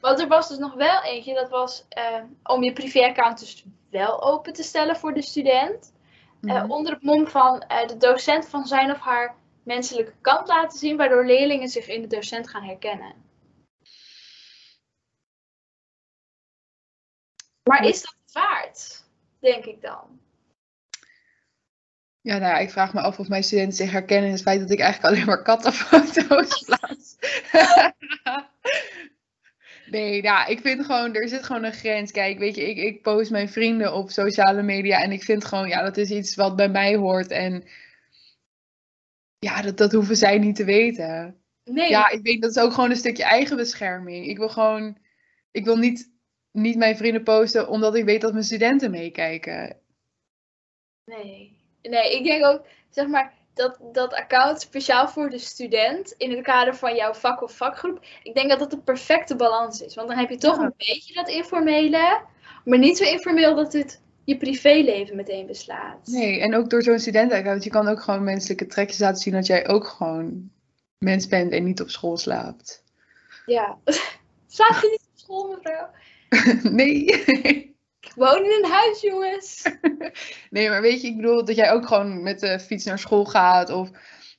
Want 0.00 0.20
er 0.20 0.28
was 0.28 0.48
dus 0.48 0.58
nog 0.58 0.74
wel 0.74 1.02
eentje, 1.02 1.34
dat 1.34 1.50
was 1.50 1.84
eh, 1.88 2.22
om 2.42 2.62
je 2.62 2.72
privéaccount 2.72 3.38
dus 3.38 3.64
wel 3.90 4.22
open 4.22 4.52
te 4.52 4.62
stellen 4.62 4.96
voor 4.96 5.14
de 5.14 5.22
student. 5.22 5.92
Eh, 6.42 6.62
Mhm. 6.62 6.70
onder 6.70 6.92
het 6.92 7.02
mom 7.02 7.26
van 7.26 7.60
eh, 7.62 7.86
de 7.88 7.96
docent 7.96 8.48
van 8.48 8.66
zijn 8.66 8.90
of 8.90 8.98
haar 8.98 9.34
menselijke 9.62 10.14
kant 10.20 10.48
laten 10.48 10.78
zien, 10.78 10.96
waardoor 10.96 11.24
leerlingen 11.24 11.68
zich 11.68 11.88
in 11.88 12.00
de 12.02 12.06
docent 12.08 12.48
gaan 12.48 12.62
herkennen. 12.62 13.14
Maar 17.62 17.84
is 17.84 18.02
dat 18.02 18.16
waard? 18.32 19.04
Denk 19.40 19.64
ik 19.64 19.82
dan. 19.82 20.20
Ja, 22.20 22.38
nou 22.38 22.52
ja, 22.52 22.58
ik 22.58 22.70
vraag 22.70 22.94
me 22.94 23.00
af 23.00 23.18
of 23.18 23.28
mijn 23.28 23.44
studenten 23.44 23.76
zich 23.76 23.90
herkennen 23.90 24.26
in 24.26 24.32
het 24.34 24.42
feit 24.42 24.60
dat 24.60 24.70
ik 24.70 24.80
eigenlijk 24.80 25.14
alleen 25.14 25.26
maar 25.26 25.42
kattenfoto's 25.42 26.62
plaats. 26.66 27.16
Nee, 29.90 30.22
nou, 30.22 30.50
ik 30.50 30.60
vind 30.60 30.84
gewoon, 30.84 31.14
er 31.14 31.28
zit 31.28 31.42
gewoon 31.42 31.64
een 31.64 31.72
grens. 31.72 32.10
Kijk, 32.10 32.38
weet 32.38 32.54
je, 32.54 32.70
ik, 32.70 32.76
ik 32.76 33.02
post 33.02 33.30
mijn 33.30 33.48
vrienden 33.48 33.94
op 33.94 34.10
sociale 34.10 34.62
media 34.62 35.02
en 35.02 35.12
ik 35.12 35.22
vind 35.22 35.44
gewoon, 35.44 35.68
ja, 35.68 35.82
dat 35.82 35.96
is 35.96 36.10
iets 36.10 36.34
wat 36.34 36.56
bij 36.56 36.68
mij 36.68 36.96
hoort. 36.96 37.30
En 37.30 37.64
ja, 39.38 39.62
dat, 39.62 39.76
dat 39.76 39.92
hoeven 39.92 40.16
zij 40.16 40.38
niet 40.38 40.56
te 40.56 40.64
weten. 40.64 41.42
Nee, 41.64 41.90
Ja, 41.90 42.08
ik 42.10 42.22
weet, 42.22 42.42
dat 42.42 42.50
is 42.56 42.62
ook 42.62 42.72
gewoon 42.72 42.90
een 42.90 42.96
stukje 42.96 43.24
eigenbescherming. 43.24 44.26
Ik 44.26 44.38
wil 44.38 44.48
gewoon, 44.48 44.98
ik 45.50 45.64
wil 45.64 45.76
niet, 45.76 46.12
niet 46.52 46.76
mijn 46.76 46.96
vrienden 46.96 47.22
posten 47.22 47.68
omdat 47.68 47.94
ik 47.94 48.04
weet 48.04 48.20
dat 48.20 48.32
mijn 48.32 48.44
studenten 48.44 48.90
meekijken. 48.90 49.80
nee. 51.04 51.56
Nee, 51.82 52.18
ik 52.18 52.24
denk 52.24 52.44
ook, 52.44 52.66
zeg 52.90 53.06
maar, 53.06 53.37
dat, 53.58 53.78
dat 53.92 54.14
account 54.14 54.60
speciaal 54.60 55.08
voor 55.08 55.30
de 55.30 55.38
student 55.38 56.14
in 56.16 56.30
het 56.30 56.42
kader 56.42 56.76
van 56.76 56.94
jouw 56.94 57.14
vak 57.14 57.42
of 57.42 57.52
vakgroep. 57.56 58.04
Ik 58.22 58.34
denk 58.34 58.48
dat 58.50 58.58
dat 58.58 58.70
de 58.70 58.78
perfecte 58.78 59.36
balans 59.36 59.80
is. 59.82 59.94
Want 59.94 60.08
dan 60.08 60.16
heb 60.18 60.30
je 60.30 60.36
toch 60.36 60.56
Ja. 60.56 60.62
een 60.62 60.74
beetje 60.76 61.14
dat 61.14 61.28
informele, 61.28 62.20
maar 62.64 62.78
niet 62.78 62.96
zo 62.96 63.04
informeel 63.04 63.54
dat 63.54 63.72
het 63.72 64.00
je 64.24 64.36
privéleven 64.36 65.16
meteen 65.16 65.46
beslaat. 65.46 66.06
Nee, 66.06 66.40
en 66.40 66.54
ook 66.54 66.70
door 66.70 66.82
zo'n 66.82 66.98
studentenaccount, 66.98 67.64
je 67.64 67.70
kan 67.70 67.88
ook 67.88 68.00
gewoon 68.00 68.24
menselijke 68.24 68.66
trekjes 68.66 68.98
laten 68.98 69.22
zien 69.22 69.32
dat 69.34 69.46
jij 69.46 69.68
ook 69.68 69.86
gewoon 69.86 70.50
mens 70.98 71.26
bent 71.28 71.52
en 71.52 71.64
niet 71.64 71.80
op 71.80 71.90
school 71.90 72.16
slaapt. 72.16 72.82
Ja. 73.46 73.78
Slaat 74.46 74.80
je 74.80 74.88
niet 74.90 75.08
op 75.12 75.18
school, 75.18 75.56
mevrouw? 75.56 75.90
nee. 76.76 77.76
Ik 78.18 78.24
woon 78.24 78.44
in 78.44 78.64
een 78.64 78.70
huis, 78.70 79.00
jongens. 79.00 79.62
nee, 80.50 80.68
maar 80.68 80.82
weet 80.82 81.00
je, 81.00 81.08
ik 81.08 81.16
bedoel 81.16 81.44
dat 81.44 81.56
jij 81.56 81.72
ook 81.72 81.86
gewoon 81.86 82.22
met 82.22 82.40
de 82.40 82.60
fiets 82.60 82.84
naar 82.84 82.98
school 82.98 83.24
gaat 83.24 83.70
of 83.70 83.90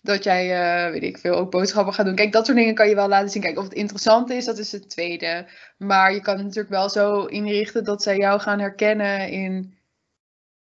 dat 0.02 0.24
jij, 0.24 0.52
eh, 0.86 0.92
weet 0.92 1.04
ik 1.04 1.18
veel, 1.18 1.36
ook 1.36 1.52
boodschappen 1.52 1.94
gaat 1.94 2.06
doen. 2.06 2.16
Kijk, 2.16 2.32
dat 2.32 2.46
soort 2.46 2.58
dingen 2.58 2.76
kan 2.76 2.90
je 2.90 2.96
wel 2.96 3.08
laten 3.08 3.30
zien. 3.30 3.42
Kijk, 3.42 3.58
of 3.58 3.64
het 3.64 3.74
interessant 3.74 4.30
is, 4.30 4.46
dat 4.46 4.58
is 4.58 4.72
het 4.72 4.90
tweede. 4.90 5.48
Maar 5.78 6.14
je 6.14 6.22
kan 6.22 6.36
het 6.36 6.44
natuurlijk 6.44 6.74
wel 6.74 6.90
zo 6.90 7.26
inrichten 7.26 7.84
dat 7.84 8.04
zij 8.04 8.18
jou 8.18 8.40
gaan 8.40 8.60
herkennen 8.60 9.30
in, 9.30 9.78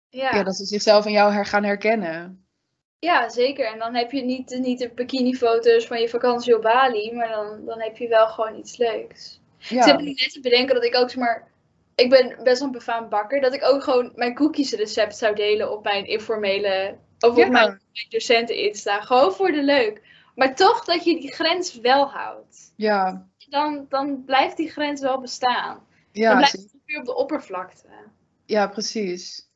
Ja. 0.08 0.34
ja, 0.34 0.42
dat 0.42 0.56
ze 0.56 0.64
zichzelf 0.64 1.06
in 1.06 1.12
jou 1.12 1.32
her 1.32 1.46
gaan 1.46 1.64
herkennen. 1.64 2.46
Ja, 2.98 3.28
zeker. 3.28 3.66
En 3.72 3.78
dan 3.78 3.94
heb 3.94 4.12
je 4.12 4.22
niet, 4.24 4.58
niet 4.60 4.78
de 4.78 4.90
bikinifoto's 4.94 5.86
van 5.86 6.00
je 6.00 6.08
vakantie 6.08 6.56
op 6.56 6.62
Bali, 6.62 7.12
maar 7.14 7.28
dan, 7.28 7.64
dan 7.64 7.80
heb 7.80 7.96
je 7.96 8.08
wel 8.08 8.26
gewoon 8.26 8.58
iets 8.58 8.76
leuks. 8.76 9.40
Ik 9.58 9.64
zit 9.66 9.84
Ja, 9.84 9.96
me 9.96 10.02
nu 10.02 10.12
net 10.12 10.32
te 10.32 10.40
bedenken 10.40 10.74
dat 10.74 10.84
ik 10.84 10.96
ook, 10.96 11.10
zeg 11.10 11.18
maar, 11.18 11.46
ik 11.98 12.10
ben 12.10 12.36
best 12.42 12.58
wel 12.58 12.66
een 12.68 12.72
befaamd 12.74 13.08
bakker, 13.08 13.40
dat 13.40 13.54
ik 13.54 13.64
ook 13.64 13.82
gewoon 13.82 14.12
mijn 14.14 14.34
koekjesrecept 14.34 15.16
zou 15.16 15.34
delen 15.34 15.72
op 15.72 15.84
mijn 15.84 16.06
informele, 16.06 16.96
of 17.20 17.30
op 17.30 17.36
Ja. 17.36 17.48
mijn, 17.48 17.66
mijn 17.68 18.06
docenten 18.08 18.56
Insta. 18.56 19.00
Gewoon 19.00 19.32
voor 19.32 19.52
de 19.52 19.62
leuk. 19.62 20.02
Maar 20.34 20.54
toch 20.54 20.84
dat 20.84 21.04
je 21.04 21.20
die 21.20 21.32
grens 21.32 21.74
wel 21.80 22.10
houdt. 22.10 22.72
ja, 22.76 23.26
Dan, 23.48 23.86
dan 23.88 24.24
blijft 24.24 24.56
die 24.56 24.70
grens 24.70 25.00
wel 25.00 25.20
bestaan. 25.20 25.74
dan 25.74 26.22
ja, 26.22 26.36
blijft 26.36 26.52
het 26.52 26.74
weer 26.84 26.98
op 26.98 27.04
de 27.04 27.14
oppervlakte. 27.16 27.88
Ja, 28.46 28.66
precies. 28.66 29.46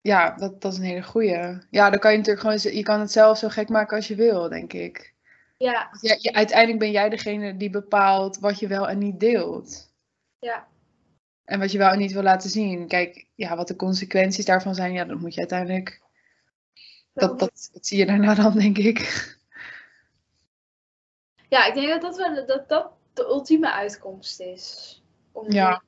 Ja, 0.00 0.30
dat, 0.36 0.60
dat 0.60 0.72
is 0.72 0.78
een 0.78 0.84
hele 0.84 1.02
goeie. 1.02 1.58
Ja, 1.70 1.90
dan 1.90 1.98
kan 1.98 2.10
je 2.12 2.18
natuurlijk 2.18 2.46
gewoon, 2.46 2.74
je 2.76 2.82
kan 2.82 3.00
het 3.00 3.12
zelf 3.12 3.38
zo 3.38 3.48
gek 3.48 3.68
maken 3.68 3.96
als 3.96 4.08
je 4.08 4.14
wil, 4.14 4.48
denk 4.48 4.72
ik. 4.72 5.14
Ja, 5.56 5.90
Ja, 6.00 6.16
je, 6.18 6.32
uiteindelijk 6.32 6.78
ben 6.78 6.90
jij 6.90 7.08
degene 7.08 7.56
die 7.56 7.70
bepaalt 7.70 8.38
wat 8.38 8.58
je 8.58 8.66
wel 8.66 8.88
en 8.88 8.98
niet 8.98 9.20
deelt. 9.20 9.92
ja. 10.38 10.68
En 11.50 11.58
wat 11.58 11.72
je 11.72 11.78
wel 11.78 11.90
en 11.90 11.98
niet 11.98 12.12
wil 12.12 12.22
laten 12.22 12.50
zien. 12.50 12.88
Kijk, 12.88 13.26
ja, 13.34 13.56
wat 13.56 13.68
de 13.68 13.76
consequenties 13.76 14.44
daarvan 14.44 14.74
zijn, 14.74 14.92
ja, 14.92 15.04
dat 15.04 15.18
moet 15.20 15.34
je 15.34 15.40
uiteindelijk, 15.40 16.02
dat, 17.12 17.38
dat, 17.38 17.68
dat 17.72 17.86
zie 17.86 17.98
je 17.98 18.06
daarna 18.06 18.34
dan, 18.34 18.58
denk 18.58 18.78
ik. 18.78 18.98
Ja, 21.48 21.66
ik 21.66 21.74
denk 21.74 21.88
dat 21.88 22.00
dat, 22.00 22.16
wel, 22.16 22.46
dat, 22.46 22.68
dat 22.68 22.92
de 23.12 23.22
ultieme 23.24 23.72
uitkomst 23.72 24.40
is. 24.40 25.02
Om 25.32 25.50
Ja. 25.52 25.82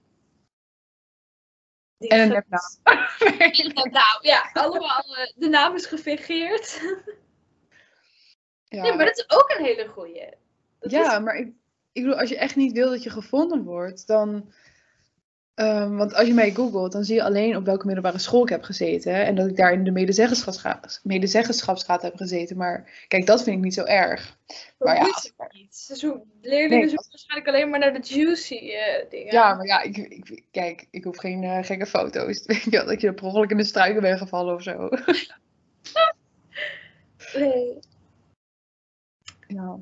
die- 1.96 2.08
En 2.10 2.20
een 2.20 2.28
nepnaam. 2.28 2.60
Nou 3.92 4.18
ja, 4.20 4.50
allemaal, 4.52 5.16
eh, 5.16 5.32
de 5.36 5.48
naam 5.48 5.74
is 5.74 5.86
gefingeerd. 5.86 6.80
Ja, 8.64 8.82
Nee, 8.82 8.94
maar 8.96 9.04
dat 9.06 9.16
is 9.18 9.30
ook 9.30 9.54
een 9.58 9.64
hele 9.64 9.88
goeie. 9.88 10.34
Dat 10.78 10.90
ja 10.90 11.16
is- 11.16 11.22
maar 11.22 11.36
ik, 11.36 11.46
ik 11.92 12.02
bedoel, 12.02 12.18
als 12.18 12.28
je 12.28 12.38
echt 12.38 12.56
niet 12.56 12.72
wil 12.72 12.90
dat 12.90 13.02
je 13.02 13.10
gevonden 13.10 13.64
wordt, 13.64 14.06
dan. 14.06 14.52
Ehm, 15.54 15.96
want 15.96 16.14
als 16.14 16.26
je 16.26 16.34
mij 16.34 16.50
googelt, 16.50 16.92
dan 16.92 17.04
zie 17.04 17.14
je 17.14 17.22
alleen 17.22 17.56
op 17.56 17.64
welke 17.64 17.86
middelbare 17.86 18.18
school 18.18 18.42
ik 18.42 18.48
heb 18.48 18.62
gezeten. 18.62 19.14
En 19.24 19.34
dat 19.34 19.46
ik 19.46 19.56
daar 19.56 19.72
in 19.72 19.84
de 19.84 19.90
medezeggenschapsraad, 19.90 21.00
medezeggenschapsraad 21.02 22.02
heb 22.02 22.16
gezeten. 22.16 22.56
Maar 22.56 23.04
kijk, 23.08 23.26
dat 23.26 23.42
vind 23.42 23.56
ik 23.56 23.62
niet 23.62 23.74
zo 23.74 23.84
erg. 23.84 24.38
Maar 24.78 24.96
ja, 24.96 25.04
niet. 25.52 25.74
Zoeken, 25.74 26.30
leerlingen 26.40 26.78
Nee, 26.78 26.88
zoeken 26.88 27.08
waarschijnlijk 27.10 27.48
alleen 27.48 27.70
maar 27.70 27.78
naar 27.78 28.02
de 28.02 28.14
juicy 28.14 28.54
eh, 28.54 29.10
dingen. 29.10 29.32
Ja, 29.32 29.54
maar 29.54 29.66
ja, 29.66 29.80
ik, 29.80 29.96
ik, 29.96 30.44
kijk, 30.50 30.86
ik 30.90 31.04
hoef 31.04 31.16
geen 31.16 31.44
eh, 31.44 31.64
gekke 31.64 31.86
foto's. 31.86 32.44
Weet 32.46 32.62
je 32.62 32.70
wel, 32.70 32.86
dat 32.86 33.00
je 33.00 33.12
per 33.12 33.24
ongeluk 33.24 33.50
in 33.50 33.56
de 33.56 33.64
struiken 33.64 34.02
bent 34.02 34.18
gevallen 34.18 34.54
of 34.54 34.62
zo. 34.62 34.88
Nee. 37.34 37.78
Ja. 39.46 39.78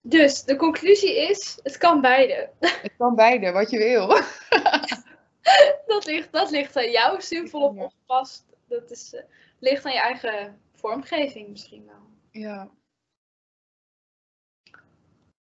Dus 0.00 0.44
de 0.44 0.56
conclusie 0.56 1.28
is, 1.28 1.58
het 1.62 1.78
kan 1.78 2.00
beide. 2.00 2.50
Het 2.60 2.92
kan 2.98 3.14
beide, 3.14 3.52
wat 3.52 3.70
je 3.70 3.78
wil. 3.78 4.08
Dat 5.86 6.06
ligt, 6.06 6.32
dat 6.32 6.50
ligt 6.50 6.76
aan 6.76 6.90
jou, 6.90 7.20
zinvol 7.22 7.62
of 7.62 7.76
ongepast. 7.76 8.44
Dat 8.68 8.90
is, 8.90 9.14
eh, 9.14 9.22
ligt 9.58 9.84
aan 9.84 9.92
je 9.92 10.00
eigen 10.00 10.60
vormgeving 10.74 11.48
misschien 11.48 11.86
wel. 11.86 12.06
Ja. 12.30 12.70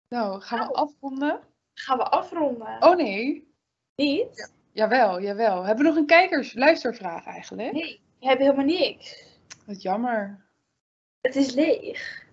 Nou, 0.08 0.40
gaan 0.40 0.58
we 0.58 0.64
Nou. 0.64 0.76
afronden? 0.76 1.40
Gaan 1.74 1.98
we 1.98 2.04
afronden? 2.04 2.82
Oh 2.82 2.96
nee. 2.96 3.52
Niet? 3.96 4.52
Jawel, 4.72 5.20
jawel. 5.20 5.62
Hebben 5.64 5.84
we 5.84 5.90
nog 5.90 5.98
een 6.00 6.06
kijkers, 6.06 6.54
luistervraag 6.54 7.26
eigenlijk? 7.26 7.72
Nee, 7.72 8.00
we 8.20 8.26
hebben 8.26 8.44
helemaal 8.46 8.66
niks. 8.78 9.24
Wat 9.66 9.82
jammer. 9.82 10.46
Het 11.20 11.36
is 11.36 11.52
leeg. 11.54 12.26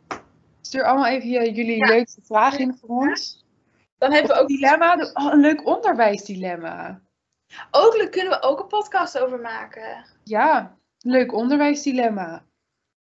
Stuur 0.62 0.84
allemaal 0.84 1.08
even 1.08 1.54
jullie 1.54 1.86
leukste 1.86 2.22
vragen 2.22 2.60
in 2.60 2.76
voor 2.78 2.90
ons. 2.90 3.46
Dan 3.98 4.12
hebben 4.12 4.36
we 4.36 4.42
ook, 4.42 4.48
dilemma. 4.48 5.12
Oh, 5.14 5.34
een 5.34 5.40
leuk 5.40 5.66
onderwijsdilemma. 5.66 7.02
Ook, 7.72 8.08
kunnen 8.12 8.30
we 8.34 8.42
ook 8.42 8.60
een 8.60 8.68
podcast 8.68 9.20
over 9.20 9.40
maken. 9.40 10.06
Ja, 10.24 10.78
leuk 11.00 11.34
onderwijsdilemma. 11.34 12.46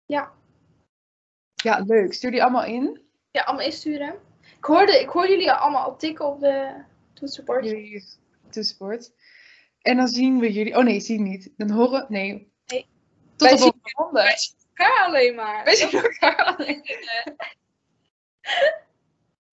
Ja. 0.06 0.32
Ja, 1.56 1.80
leuk. 1.86 2.14
Stuur 2.14 2.32
die 2.32 2.44
allemaal 2.44 2.64
in. 2.66 3.02
Ja, 3.32 3.42
allemaal 3.44 3.66
insturen. 3.66 4.16
Ik 4.58 4.66
hoorde, 4.66 5.00
ik 5.00 5.10
hoorde 5.10 5.30
jullie 5.32 5.52
allemaal 5.52 5.84
al 5.84 5.98
tikken 5.98 6.26
op 6.26 6.40
de 6.40 6.84
toetsenbord. 7.14 7.66
Jullie 7.66 8.06
toetsenbord. 8.50 9.12
En 9.82 9.98
dan 9.98 10.08
zien 10.08 10.40
we 10.40 10.52
jullie. 10.52 10.78
Oh 10.78 10.84
nee, 10.84 11.00
zien 11.00 11.24
niet. 11.24 11.50
Dan 11.58 11.70
horen. 11.70 12.06
Nee. 12.10 12.52
Nee. 12.66 12.88
Tot 13.36 13.48
Wij 13.48 13.52
de 13.52 13.58
zien- 13.58 13.72
volgende 13.72 13.92
ronde. 13.94 14.22
Wij 14.22 14.38
zien 14.38 14.56
elkaar 14.74 15.06
alleen 15.06 15.36
maar. 15.36 15.64
Wij 15.64 15.76
zien 15.76 15.92
elkaar 15.92 16.36
alleen. 16.56 16.82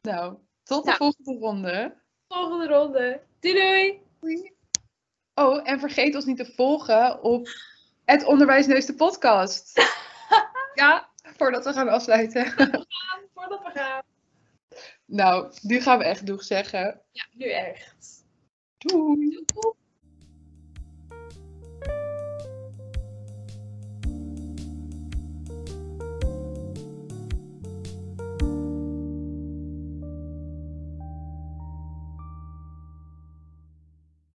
Nou, 0.03 0.37
tot 0.63 0.85
de 0.85 0.91
Nou. 0.91 0.97
volgende 0.97 1.39
ronde. 1.47 1.97
Volgende 2.29 2.67
ronde. 2.67 3.21
Doei 3.41 3.55
doei. 3.55 4.03
Oh, 5.35 5.69
en 5.69 5.81
vergeet 5.81 6.15
ons 6.15 6.25
niet 6.25 6.37
te 6.37 6.53
volgen 6.57 7.23
op 7.23 7.49
het 8.05 8.25
Onderwijsneus 8.25 8.87
de 8.87 8.95
podcast. 8.95 9.73
ja, 10.75 11.09
voordat 11.23 11.65
we 11.65 11.73
gaan 11.73 11.89
afsluiten. 11.89 12.47
Voordat 13.35 13.63
we 13.63 13.71
gaan. 13.75 14.03
nou, 15.05 15.53
nu 15.63 15.81
gaan 15.81 15.99
we 15.99 16.05
echt 16.05 16.27
doeg 16.27 16.43
zeggen. 16.43 17.01
Ja, 17.11 17.27
nu 17.33 17.51
echt. 17.51 18.25
Doei. 18.79 19.45
Doei. 19.47 19.75